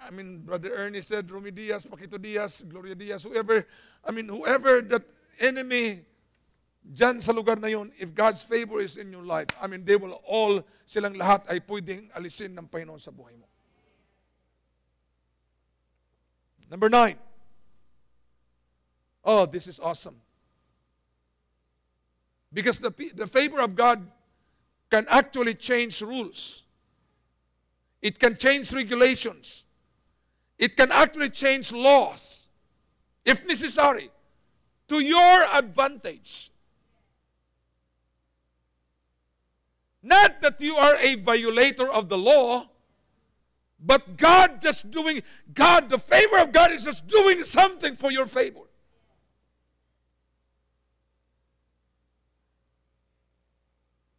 [0.00, 3.68] I mean, Brother Ernie said, Romy Diaz, Paquito Diaz, Gloria Diaz, whoever,
[4.00, 5.04] I mean, whoever that
[5.36, 6.08] enemy
[6.92, 9.96] dyan sa lugar na yon, if God's favor is in your life, I mean, they
[9.96, 13.46] will all, silang lahat ay pwedeng alisin ng Panginoon sa buhay mo.
[16.70, 17.16] Number nine.
[19.24, 20.16] Oh, this is awesome.
[22.52, 24.06] Because the, the favor of God
[24.90, 26.64] can actually change rules.
[28.00, 29.64] It can change regulations.
[30.58, 32.46] It can actually change laws,
[33.24, 34.10] if necessary,
[34.88, 36.50] to your advantage.
[40.06, 42.68] Not that you are a violator of the law,
[43.80, 45.20] but God just doing,
[45.52, 48.60] God, the favor of God is just doing something for your favor.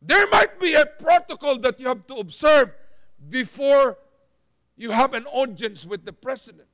[0.02, 2.74] There might be a protocol that you have to observe
[3.30, 3.98] before
[4.76, 6.68] you have an audience with the president.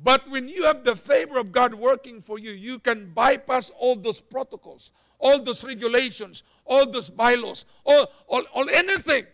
[0.00, 3.96] But when you have the favor of God working for you, you can bypass all
[3.96, 4.92] those protocols,
[5.24, 9.24] all those regulations, all those bylaws, all, all, all anything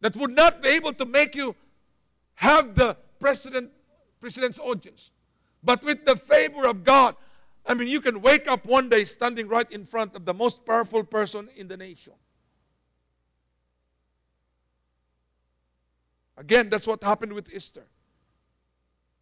[0.00, 1.54] that would not be able to make you
[2.34, 3.70] have the president,
[4.20, 5.12] president's audience.
[5.62, 7.14] But with the favor of God,
[7.64, 10.66] I mean, you can wake up one day standing right in front of the most
[10.66, 12.14] powerful person in the nation.
[16.36, 17.86] Again, that's what happened with Esther.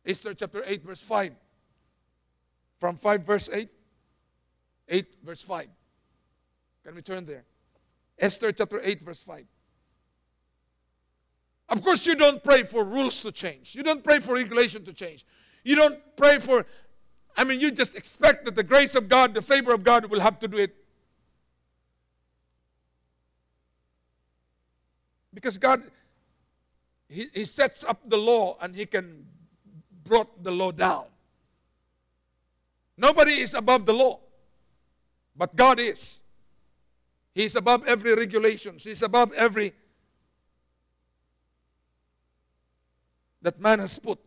[0.07, 1.35] Esther chapter 8, verse 5.
[2.79, 3.69] From 5, verse 8.
[4.89, 5.69] 8, verse 5.
[6.85, 7.45] Can we turn there?
[8.19, 9.45] Esther chapter 8, verse 5.
[11.71, 13.75] Of course, you don't pray for rules to change.
[13.75, 15.25] You don't pray for regulation to change.
[15.63, 16.67] You don't pray for,
[17.37, 20.21] I mean, you just expect that the grace of God, the favor of God will
[20.21, 20.75] have to do it.
[25.33, 25.83] Because God,
[27.09, 29.27] He, he sets up the law and He can
[30.05, 31.05] brought the law down.
[32.97, 34.19] Nobody is above the law,
[35.37, 36.20] but God is.
[37.35, 38.77] He's above every regulation.
[38.79, 39.73] He's above every
[43.43, 44.19] that man has put.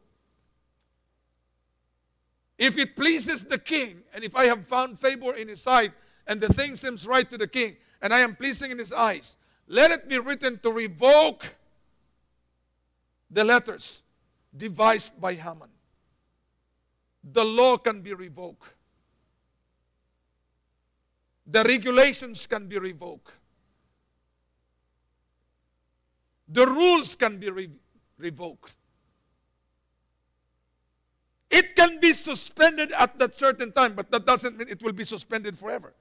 [2.58, 5.92] If it pleases the king, and if I have found favor in his sight,
[6.28, 9.36] and the thing seems right to the king, and I am pleasing in his eyes,
[9.68, 11.56] let it be written to revoke
[13.30, 14.02] the letters
[14.56, 15.70] devised by Haman.
[17.24, 18.68] The law can be revoked.
[21.48, 23.32] The regulations can be revoked.
[26.48, 27.70] The rules can be re-
[28.18, 28.76] revoked.
[31.50, 35.04] It can be suspended at that certain time, but that doesn't mean it will be
[35.04, 35.94] suspended forever.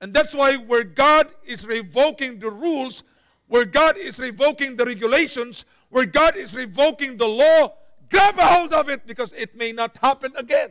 [0.00, 3.02] And that's why where God is revoking the rules,
[3.48, 7.74] where God is revoking the regulations, where God is revoking the law,
[8.08, 10.70] grab a hold of it because it may not happen again.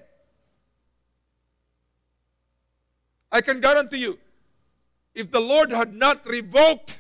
[3.32, 4.20] I can guarantee you,
[5.14, 7.00] if the Lord had not revoked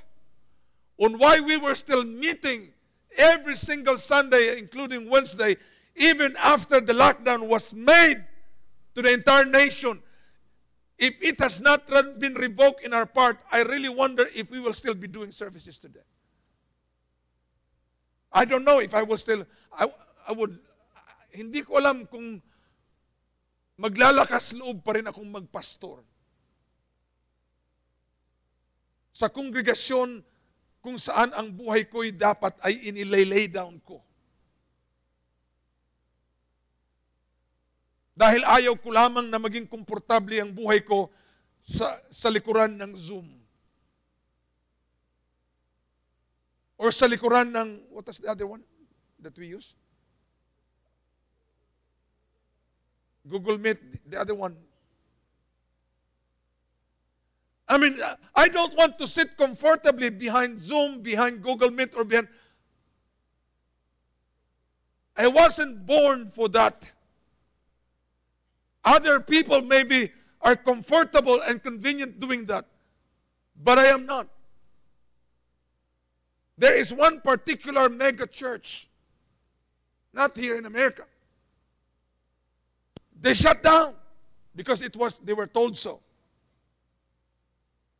[0.99, 2.69] on why we were still meeting
[3.17, 5.57] every single Sunday, including Wednesday,
[5.95, 8.23] even after the lockdown was made
[8.95, 10.01] to the entire nation.
[10.97, 11.87] If it has not
[12.19, 15.79] been revoked in our part, I really wonder if we will still be doing services
[15.79, 16.03] today.
[18.31, 19.87] I don't know if I will still, I,
[20.27, 20.59] I would,
[21.31, 22.41] hindi ko alam kung
[23.79, 26.03] maglalakas loob pa rin akong magpastor.
[29.19, 30.23] Sa kongregasyon
[30.79, 33.99] kung saan ang buhay ko'y dapat ay inilay down ko.
[38.15, 41.11] Dahil ayaw ko lamang na maging komportable ang buhay ko
[41.59, 43.27] sa, sa likuran ng Zoom.
[46.79, 48.63] Or sa likuran ng, what was the other one
[49.19, 49.75] that we use?
[53.27, 54.55] Google Meet, the other one.
[57.69, 57.99] I mean,
[58.35, 62.27] I don't want to sit comfortably behind Zoom, behind Google Meet, or behind.
[65.15, 66.91] I wasn't born for that.
[68.83, 72.65] Other people maybe are comfortable and convenient doing that,
[73.61, 74.27] but I am not.
[76.57, 78.87] There is one particular mega church,
[80.11, 81.03] not here in America.
[83.21, 83.93] They shut down
[84.55, 85.99] because it was they were told so.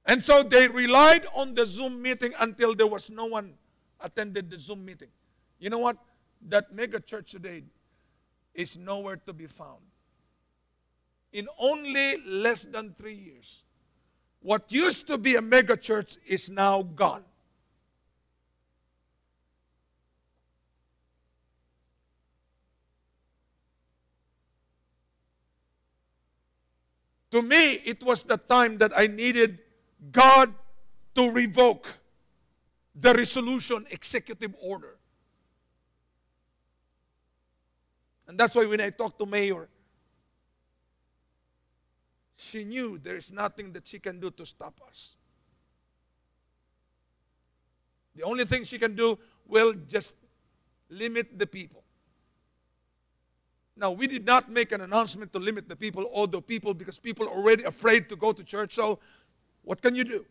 [0.10, 3.54] And so they relied on the Zoom meeting until there was no one
[4.02, 5.10] attended the Zoom meeting.
[5.60, 5.98] You know what?
[6.48, 7.62] That mega church today
[8.56, 9.82] is nowhere to be found.
[11.32, 13.62] In only less than three years,
[14.42, 17.24] what used to be a mega church is now gone.
[27.30, 29.60] To me, it was the time that I needed
[30.12, 30.54] God
[31.16, 31.88] to revoke
[32.96, 34.98] the resolution executive order.
[38.28, 39.68] And that's why when I talked to Mayor,
[42.36, 45.16] she knew there is nothing that she can do to stop us.
[48.16, 49.18] The only thing she can do
[49.48, 50.16] will just
[50.90, 51.84] limit the people.
[53.76, 57.28] Now, we did not make an announcement to limit the people, the people, because people
[57.28, 58.76] are already afraid to go to church.
[58.76, 59.00] So,
[59.64, 60.26] what can you do?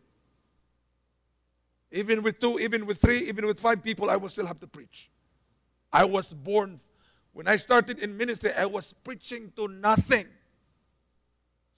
[1.91, 4.67] Even with two, even with three, even with five people, I will still have to
[4.67, 5.11] preach.
[5.93, 6.81] I was born,
[7.33, 10.27] when I started in ministry, I was preaching to nothing.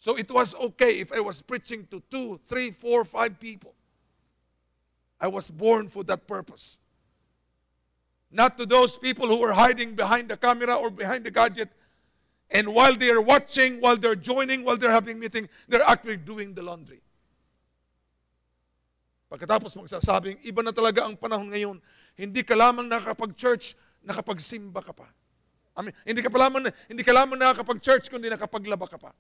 [0.01, 3.75] So it was okay if I was preaching to two, three, four, five people.
[5.21, 6.79] I was born for that purpose.
[8.33, 11.69] Not to those people who are hiding behind the camera or behind the gadget.
[12.51, 16.55] And while they are watching, while they're joining, while they're having meeting, they're actually doing
[16.55, 17.01] the laundry.
[19.31, 21.78] Pagkatapos magsasabing, iba na talaga ang panahon ngayon.
[22.19, 25.07] Hindi ka lamang nakapag-church, nakapagsimba ka pa.
[25.78, 29.15] I mean, hindi ka pa lamang, hindi ka lamang nakakapag-church, kundi nakapaglaba ka pa.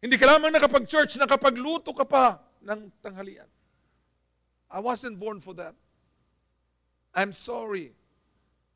[0.00, 3.50] Hindi ka lamang nakapag-church, nakapagluto ka pa ng tanghalian.
[4.72, 5.76] I wasn't born for that.
[7.12, 7.92] I'm sorry.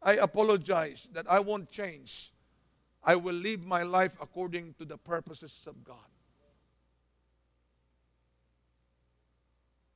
[0.03, 2.37] I apologize that I won't change.
[3.05, 5.97] I will live my life according to the purposes of God.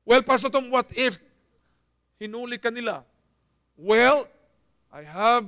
[0.05, 1.19] Well, Pastor Tom, what if
[2.21, 3.05] hinuli ka nila?
[3.77, 4.27] Well,
[4.93, 5.47] I have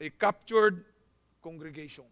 [0.00, 0.84] a captured
[1.42, 2.04] congregation.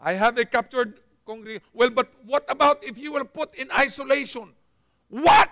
[0.00, 1.62] I have a captured congregation.
[1.72, 4.52] Well, but what about if you were put in isolation?
[5.08, 5.50] What?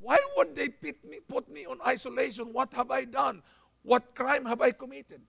[0.00, 2.52] Why would they put me, put me on isolation?
[2.52, 3.42] What have I done?
[3.82, 5.20] What crime have I committed?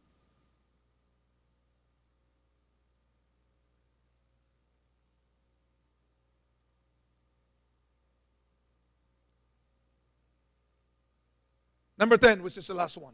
[11.97, 13.13] Number 10, which is the last one.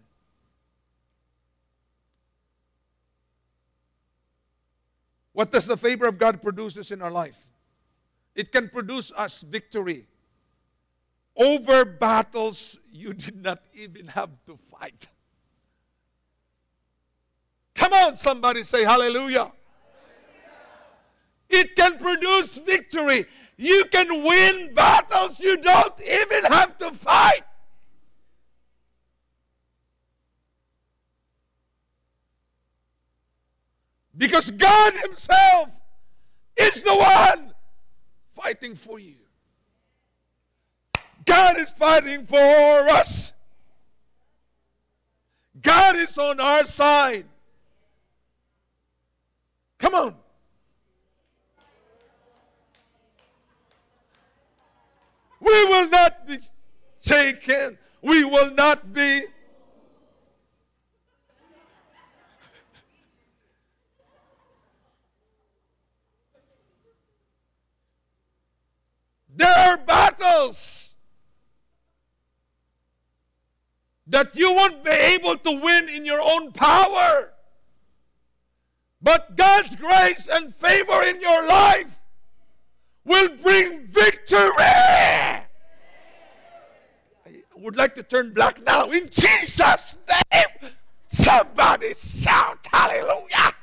[5.34, 7.48] What does the favor of God produces in our life?
[8.36, 10.06] It can produce us victory
[11.36, 15.08] over battles you did not even have to fight.
[17.76, 19.52] Come on, somebody say hallelujah.
[21.50, 23.26] It can produce victory.
[23.58, 27.44] You can win battles you don't even have to fight.
[34.18, 35.70] Because God Himself
[36.58, 37.54] is the one
[38.34, 39.25] fighting for you.
[41.26, 43.34] God is fighting for us.
[45.62, 47.26] God is on our side.
[49.80, 50.16] Come on.
[55.40, 56.40] We will not be
[57.02, 57.78] shaken.
[58.02, 59.26] We will not be
[69.38, 69.78] There are
[74.08, 77.34] that you won't be able to win in your own power.
[79.02, 82.00] But God's grace and favor in your life
[83.04, 84.42] will bring victory.
[84.60, 85.46] I
[87.56, 89.96] would like to turn black now in Jesus'
[90.34, 90.72] name.
[91.08, 93.54] Somebody shout hallelujah.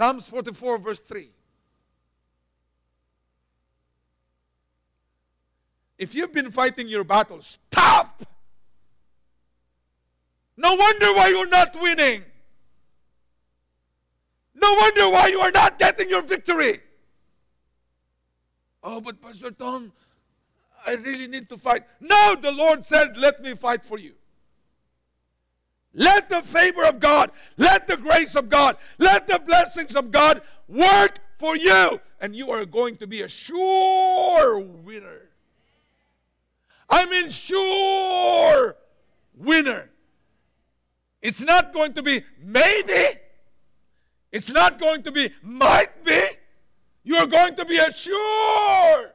[0.00, 1.28] Psalms 44, verse 3.
[5.98, 8.24] If you've been fighting your battles, stop!
[10.56, 12.22] No wonder why you're not winning.
[14.54, 16.80] No wonder why you are not getting your victory.
[18.82, 19.92] Oh, but Pastor Tom,
[20.86, 21.82] I really need to fight.
[22.00, 24.14] No, the Lord said, Let me fight for you.
[25.92, 30.40] Let the favor of God, let the grace of God, let the blessings of God
[30.68, 35.30] work for you, and you are going to be a sure winner.
[36.88, 38.76] I mean, sure
[39.34, 39.90] winner.
[41.22, 43.18] It's not going to be maybe,
[44.32, 46.20] it's not going to be might be.
[47.02, 49.12] You are going to be a sure.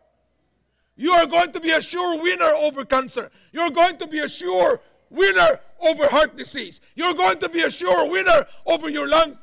[0.97, 3.29] You are going to be a sure winner over cancer.
[3.51, 4.81] You're going to be a sure
[5.15, 6.81] winner over heart disease.
[6.95, 9.37] You're going to be a sure winner over your lung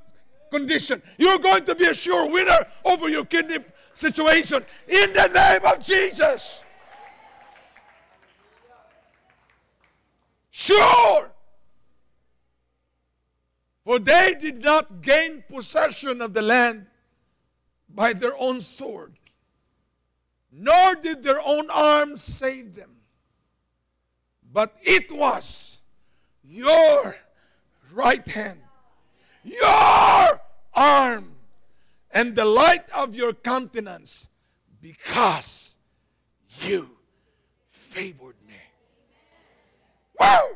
[0.51, 1.03] condition.
[1.19, 3.59] You're going to be a sure winner over your kidney
[3.95, 6.65] situation in the name of Jesus.
[10.51, 11.31] Sure.
[13.85, 16.87] For they did not gain possession of the land
[17.89, 19.15] by their own sword,
[20.53, 22.92] nor did their own arms save them.
[24.53, 25.79] But it was
[26.45, 27.17] your
[27.93, 28.61] right hand,
[29.43, 30.41] your
[30.75, 31.33] arm,
[32.11, 34.29] and the light of your countenance,
[34.81, 35.75] because
[36.61, 36.91] you
[37.71, 38.55] favored me.
[40.21, 40.51] Wow!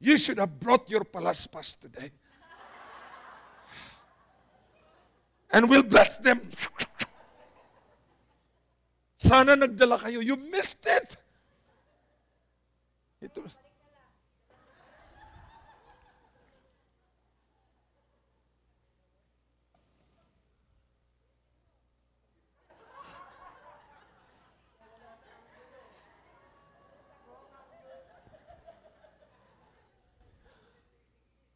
[0.00, 2.10] You should have brought your palaspas today.
[5.50, 6.40] And we'll bless them.
[9.20, 10.24] Sana nagdala kayo.
[10.24, 11.16] You missed it.
[13.20, 13.44] Ito.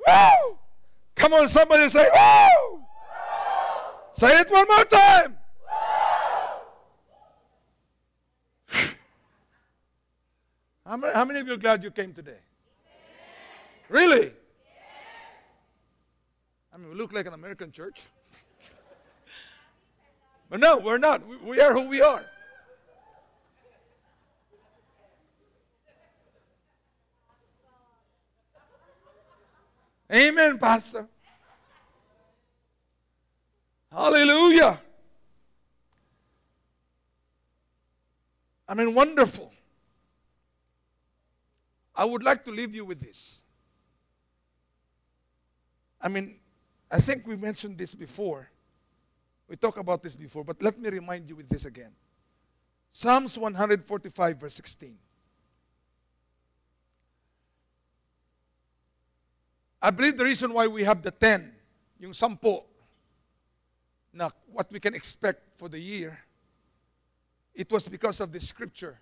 [0.04, 0.58] Woo!
[1.16, 2.84] Come on, somebody say, Woo!
[4.12, 5.43] Say it one more time.
[10.86, 12.38] How many, how many of you are glad you came today?
[13.88, 14.32] Really?
[16.72, 18.02] I mean, we look like an American church.
[20.50, 21.26] but no, we're not.
[21.26, 22.24] We, we are who we are.
[30.12, 31.08] Amen, Pastor.
[33.90, 34.80] Hallelujah.
[38.68, 39.53] I mean, wonderful.
[41.94, 43.40] I would like to leave you with this.
[46.00, 46.36] I mean,
[46.90, 48.50] I think we mentioned this before.
[49.48, 51.92] We talked about this before, but let me remind you with this again.
[52.92, 54.96] Psalms 145, verse 16.
[59.82, 61.52] I believe the reason why we have the 10,
[62.00, 62.64] yung sampo,
[64.12, 66.18] na what we can expect for the year,
[67.54, 68.98] it was because of the scripture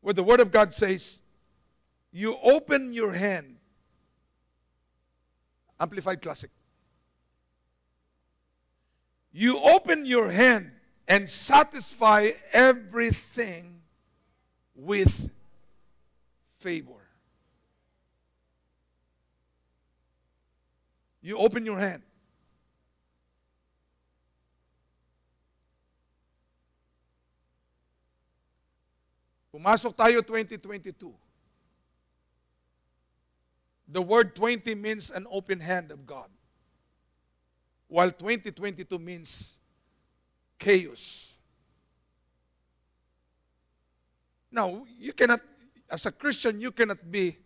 [0.00, 1.20] where the Word of God says,
[2.12, 3.56] You open your hand.
[5.78, 6.50] Amplified Classic.
[9.32, 10.72] You open your hand
[11.06, 13.80] and satisfy everything
[14.74, 15.30] with
[16.58, 16.92] favor.
[21.20, 22.02] You open your hand.
[29.52, 31.27] Pumasok tayo 2022.
[33.88, 36.28] The word 20 means an open hand of God.
[37.88, 39.56] While 2022 means
[40.58, 41.32] chaos.
[44.52, 45.40] Now, you cannot,
[45.90, 47.38] as a Christian, you cannot be,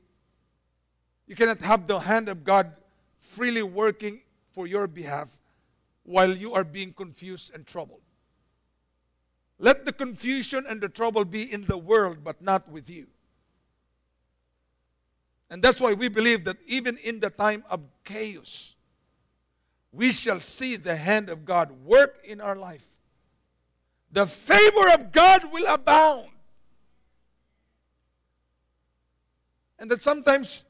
[1.27, 2.73] you cannot have the hand of God
[3.19, 4.21] freely working
[4.51, 5.29] for your behalf
[6.03, 8.01] while you are being confused and troubled.
[9.59, 13.07] Let the confusion and the trouble be in the world, but not with you.
[15.53, 18.73] And that's why we believe that even in the time of chaos,
[19.93, 22.89] we shall see the hand of God work in our life.
[24.09, 26.33] The favor of God will abound.
[29.77, 30.65] And that sometimes,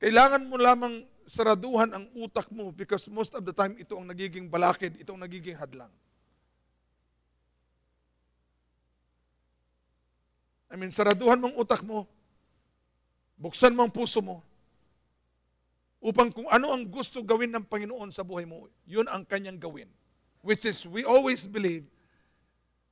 [0.00, 4.48] kailangan mo lamang saraduhan ang utak mo because most of the time ito ang nagiging
[4.48, 5.92] balakid, ito ang nagiging hadlang.
[10.72, 12.08] I mean, saraduhan mong utak mo,
[13.42, 14.46] buksan mo ang puso mo,
[15.98, 19.90] upang kung ano ang gusto gawin ng Panginoon sa buhay mo, yun ang kanyang gawin.
[20.42, 21.86] Which is, we always believe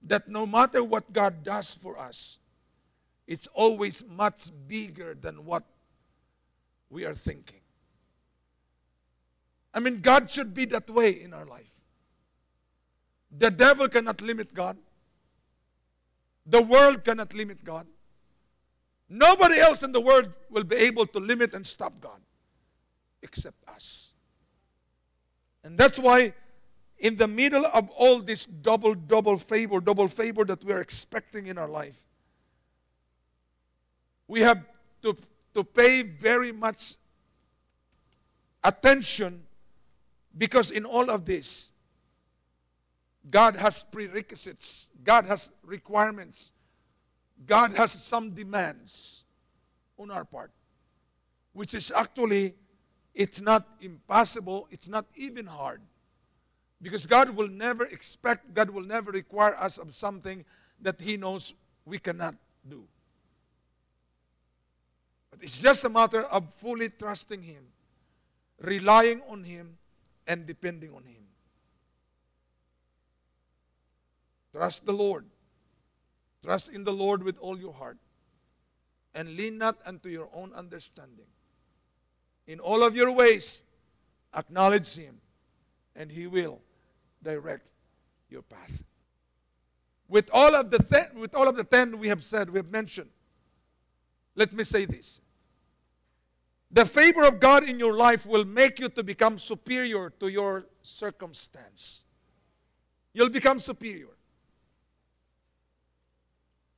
[0.02, 2.38] that no matter what God does for us,
[3.26, 5.62] it's always much bigger than what
[6.90, 7.62] we are thinking.
[9.74, 11.70] I mean, God should be that way in our life.
[13.30, 14.76] The devil cannot limit God.
[16.46, 17.86] The world cannot limit God.
[19.12, 22.20] Nobody else in the world will be able to limit and stop God
[23.22, 24.12] except us.
[25.64, 26.32] And that's why,
[26.96, 31.48] in the middle of all this double, double favor, double favor that we are expecting
[31.48, 32.06] in our life,
[34.28, 34.64] we have
[35.02, 35.16] to,
[35.54, 36.94] to pay very much
[38.62, 39.42] attention
[40.38, 41.70] because in all of this,
[43.28, 46.52] God has prerequisites, God has requirements,
[47.46, 49.24] God has some demands
[49.98, 50.50] on our part,
[51.52, 52.54] which is actually,
[53.14, 55.80] it's not impossible, it's not even hard.
[56.82, 60.44] Because God will never expect, God will never require us of something
[60.80, 61.54] that He knows
[61.84, 62.34] we cannot
[62.68, 62.84] do.
[65.30, 67.64] But it's just a matter of fully trusting Him,
[68.60, 69.76] relying on Him,
[70.26, 71.22] and depending on Him.
[74.52, 75.24] Trust the Lord.
[76.42, 77.98] Trust in the Lord with all your heart.
[79.14, 81.26] And lean not unto your own understanding.
[82.46, 83.60] In all of your ways,
[84.34, 85.20] acknowledge Him,
[85.96, 86.60] and He will
[87.22, 87.66] direct
[88.28, 88.82] your path.
[90.08, 92.70] With all of the ten, with all of the ten we have said, we have
[92.70, 93.10] mentioned.
[94.34, 95.20] Let me say this.
[96.70, 100.66] The favor of God in your life will make you to become superior to your
[100.82, 102.04] circumstance.
[103.12, 104.06] You'll become superior.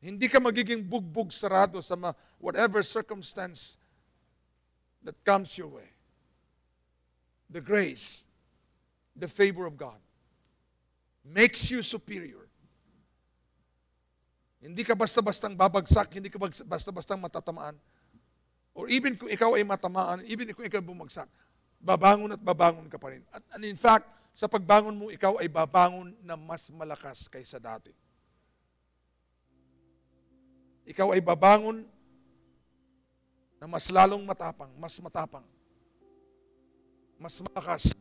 [0.03, 3.79] Hindi ka magiging bugbog sarado sa ma- whatever circumstance
[5.07, 5.87] that comes your way.
[7.47, 8.27] The grace,
[9.15, 10.03] the favor of God
[11.23, 12.51] makes you superior.
[14.59, 17.79] Hindi ka basta-bastang babagsak, hindi ka bas- basta-bastang matatamaan.
[18.75, 21.31] Or even kung ikaw ay matamaan, even kung ikaw bumagsak,
[21.79, 23.23] babangon at babangon ka pa rin.
[23.31, 27.95] At, and in fact, sa pagbangon mo, ikaw ay babangon na mas malakas kaysa dati.
[30.87, 31.87] Ikaw ay babangon
[33.63, 35.47] na mas lalong matapang, mas matapang,
[37.15, 37.95] mas malakas,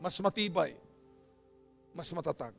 [0.00, 0.72] mas matibay,
[1.92, 2.56] mas matatag.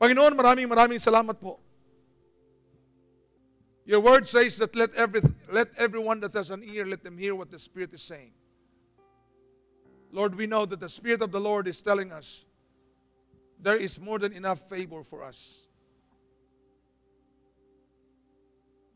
[0.00, 1.60] Panginoon, maraming maraming salamat po.
[3.86, 5.20] Your word says that let every
[5.52, 8.32] let everyone that has an ear let them hear what the Spirit is saying.
[10.10, 12.44] Lord, we know that the Spirit of the Lord is telling us
[13.60, 15.65] there is more than enough favor for us.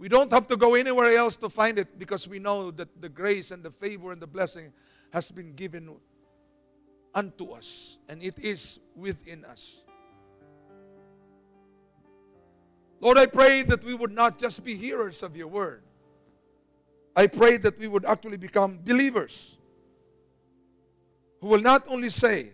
[0.00, 3.08] We don't have to go anywhere else to find it because we know that the
[3.10, 4.72] grace and the favor and the blessing
[5.12, 5.94] has been given
[7.14, 9.84] unto us and it is within us.
[12.98, 15.82] Lord, I pray that we would not just be hearers of your word.
[17.14, 19.58] I pray that we would actually become believers
[21.42, 22.52] who will not only say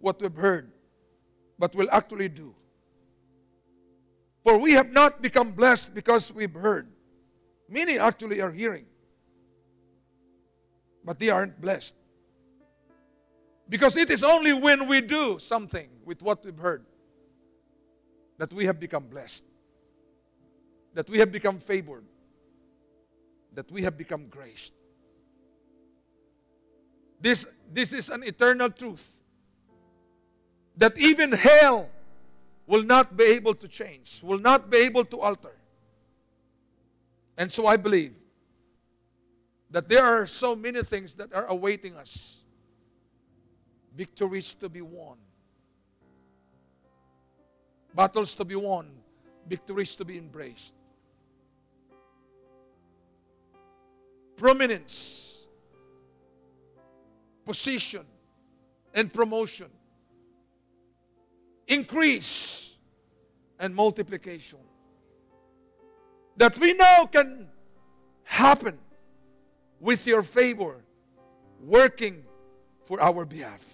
[0.00, 0.72] what we've heard,
[1.60, 2.56] but will actually do.
[4.42, 6.88] For we have not become blessed because we've heard.
[7.68, 8.86] Many actually are hearing,
[11.04, 11.94] but they aren't blessed.
[13.68, 16.84] Because it is only when we do something with what we've heard
[18.38, 19.44] that we have become blessed,
[20.94, 22.04] that we have become favored,
[23.54, 24.74] that we have become graced.
[27.20, 29.08] This, this is an eternal truth
[30.76, 31.88] that even hell
[32.66, 35.56] will not be able to change, will not be able to alter.
[37.36, 38.14] And so I believe
[39.70, 42.44] that there are so many things that are awaiting us.
[43.96, 45.16] Victories to be won,
[47.94, 48.90] battles to be won,
[49.46, 50.74] victories to be embraced,
[54.36, 55.44] prominence,
[57.44, 58.06] position,
[58.94, 59.68] and promotion
[61.72, 62.74] increase
[63.58, 64.58] and multiplication
[66.36, 67.48] that we now can
[68.24, 68.78] happen
[69.80, 70.76] with your favor
[71.60, 72.24] working
[72.84, 73.64] for our behalf.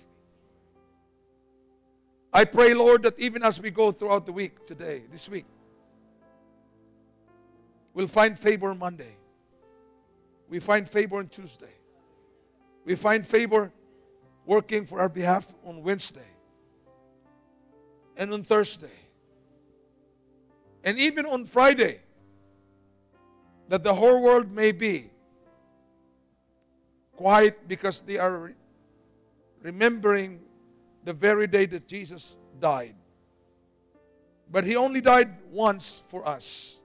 [2.32, 5.46] I pray, Lord, that even as we go throughout the week today, this week,
[7.94, 9.16] we'll find favor Monday.
[10.48, 11.74] We find favor on Tuesday.
[12.84, 13.72] We find favor
[14.46, 16.37] working for our behalf on Wednesday
[18.18, 18.98] and on Thursday.
[20.84, 22.00] And even on Friday,
[23.68, 25.10] that the whole world may be
[27.16, 28.52] quiet because they are
[29.62, 30.40] remembering
[31.04, 32.94] the very day that Jesus died.
[34.50, 36.80] But he only died once for us.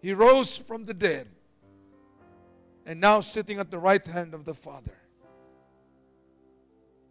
[0.00, 1.28] He rose from the dead
[2.84, 5.01] and now sitting at the right hand of the Father.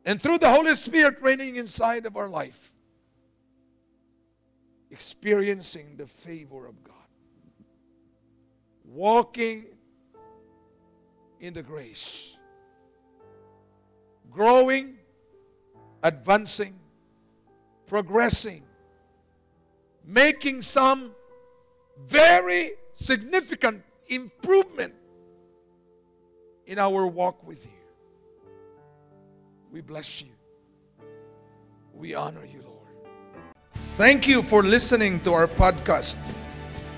[0.05, 2.73] And through the Holy Spirit reigning inside of our life,
[4.89, 6.95] experiencing the favor of God,
[8.83, 9.65] walking
[11.39, 12.35] in the grace,
[14.31, 14.97] growing,
[16.03, 16.73] advancing,
[17.85, 18.63] progressing,
[20.03, 21.11] making some
[22.05, 24.93] very significant improvement
[26.65, 27.80] in our walk with you.
[29.71, 30.27] We bless you.
[31.93, 32.89] We honor you, Lord.
[33.95, 36.17] Thank you for listening to our podcast.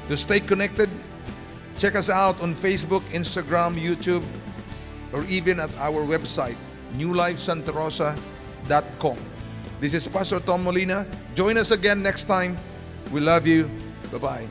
[0.08, 0.90] To stay connected,
[1.78, 4.24] check us out on Facebook, Instagram, YouTube,
[5.14, 6.58] or even at our website,
[6.98, 9.18] newlifesantarosa.com.
[9.80, 11.06] This is Pastor Tom Molina.
[11.36, 12.58] Join us again next time.
[13.12, 13.70] We love you.
[14.12, 14.48] Bye bye.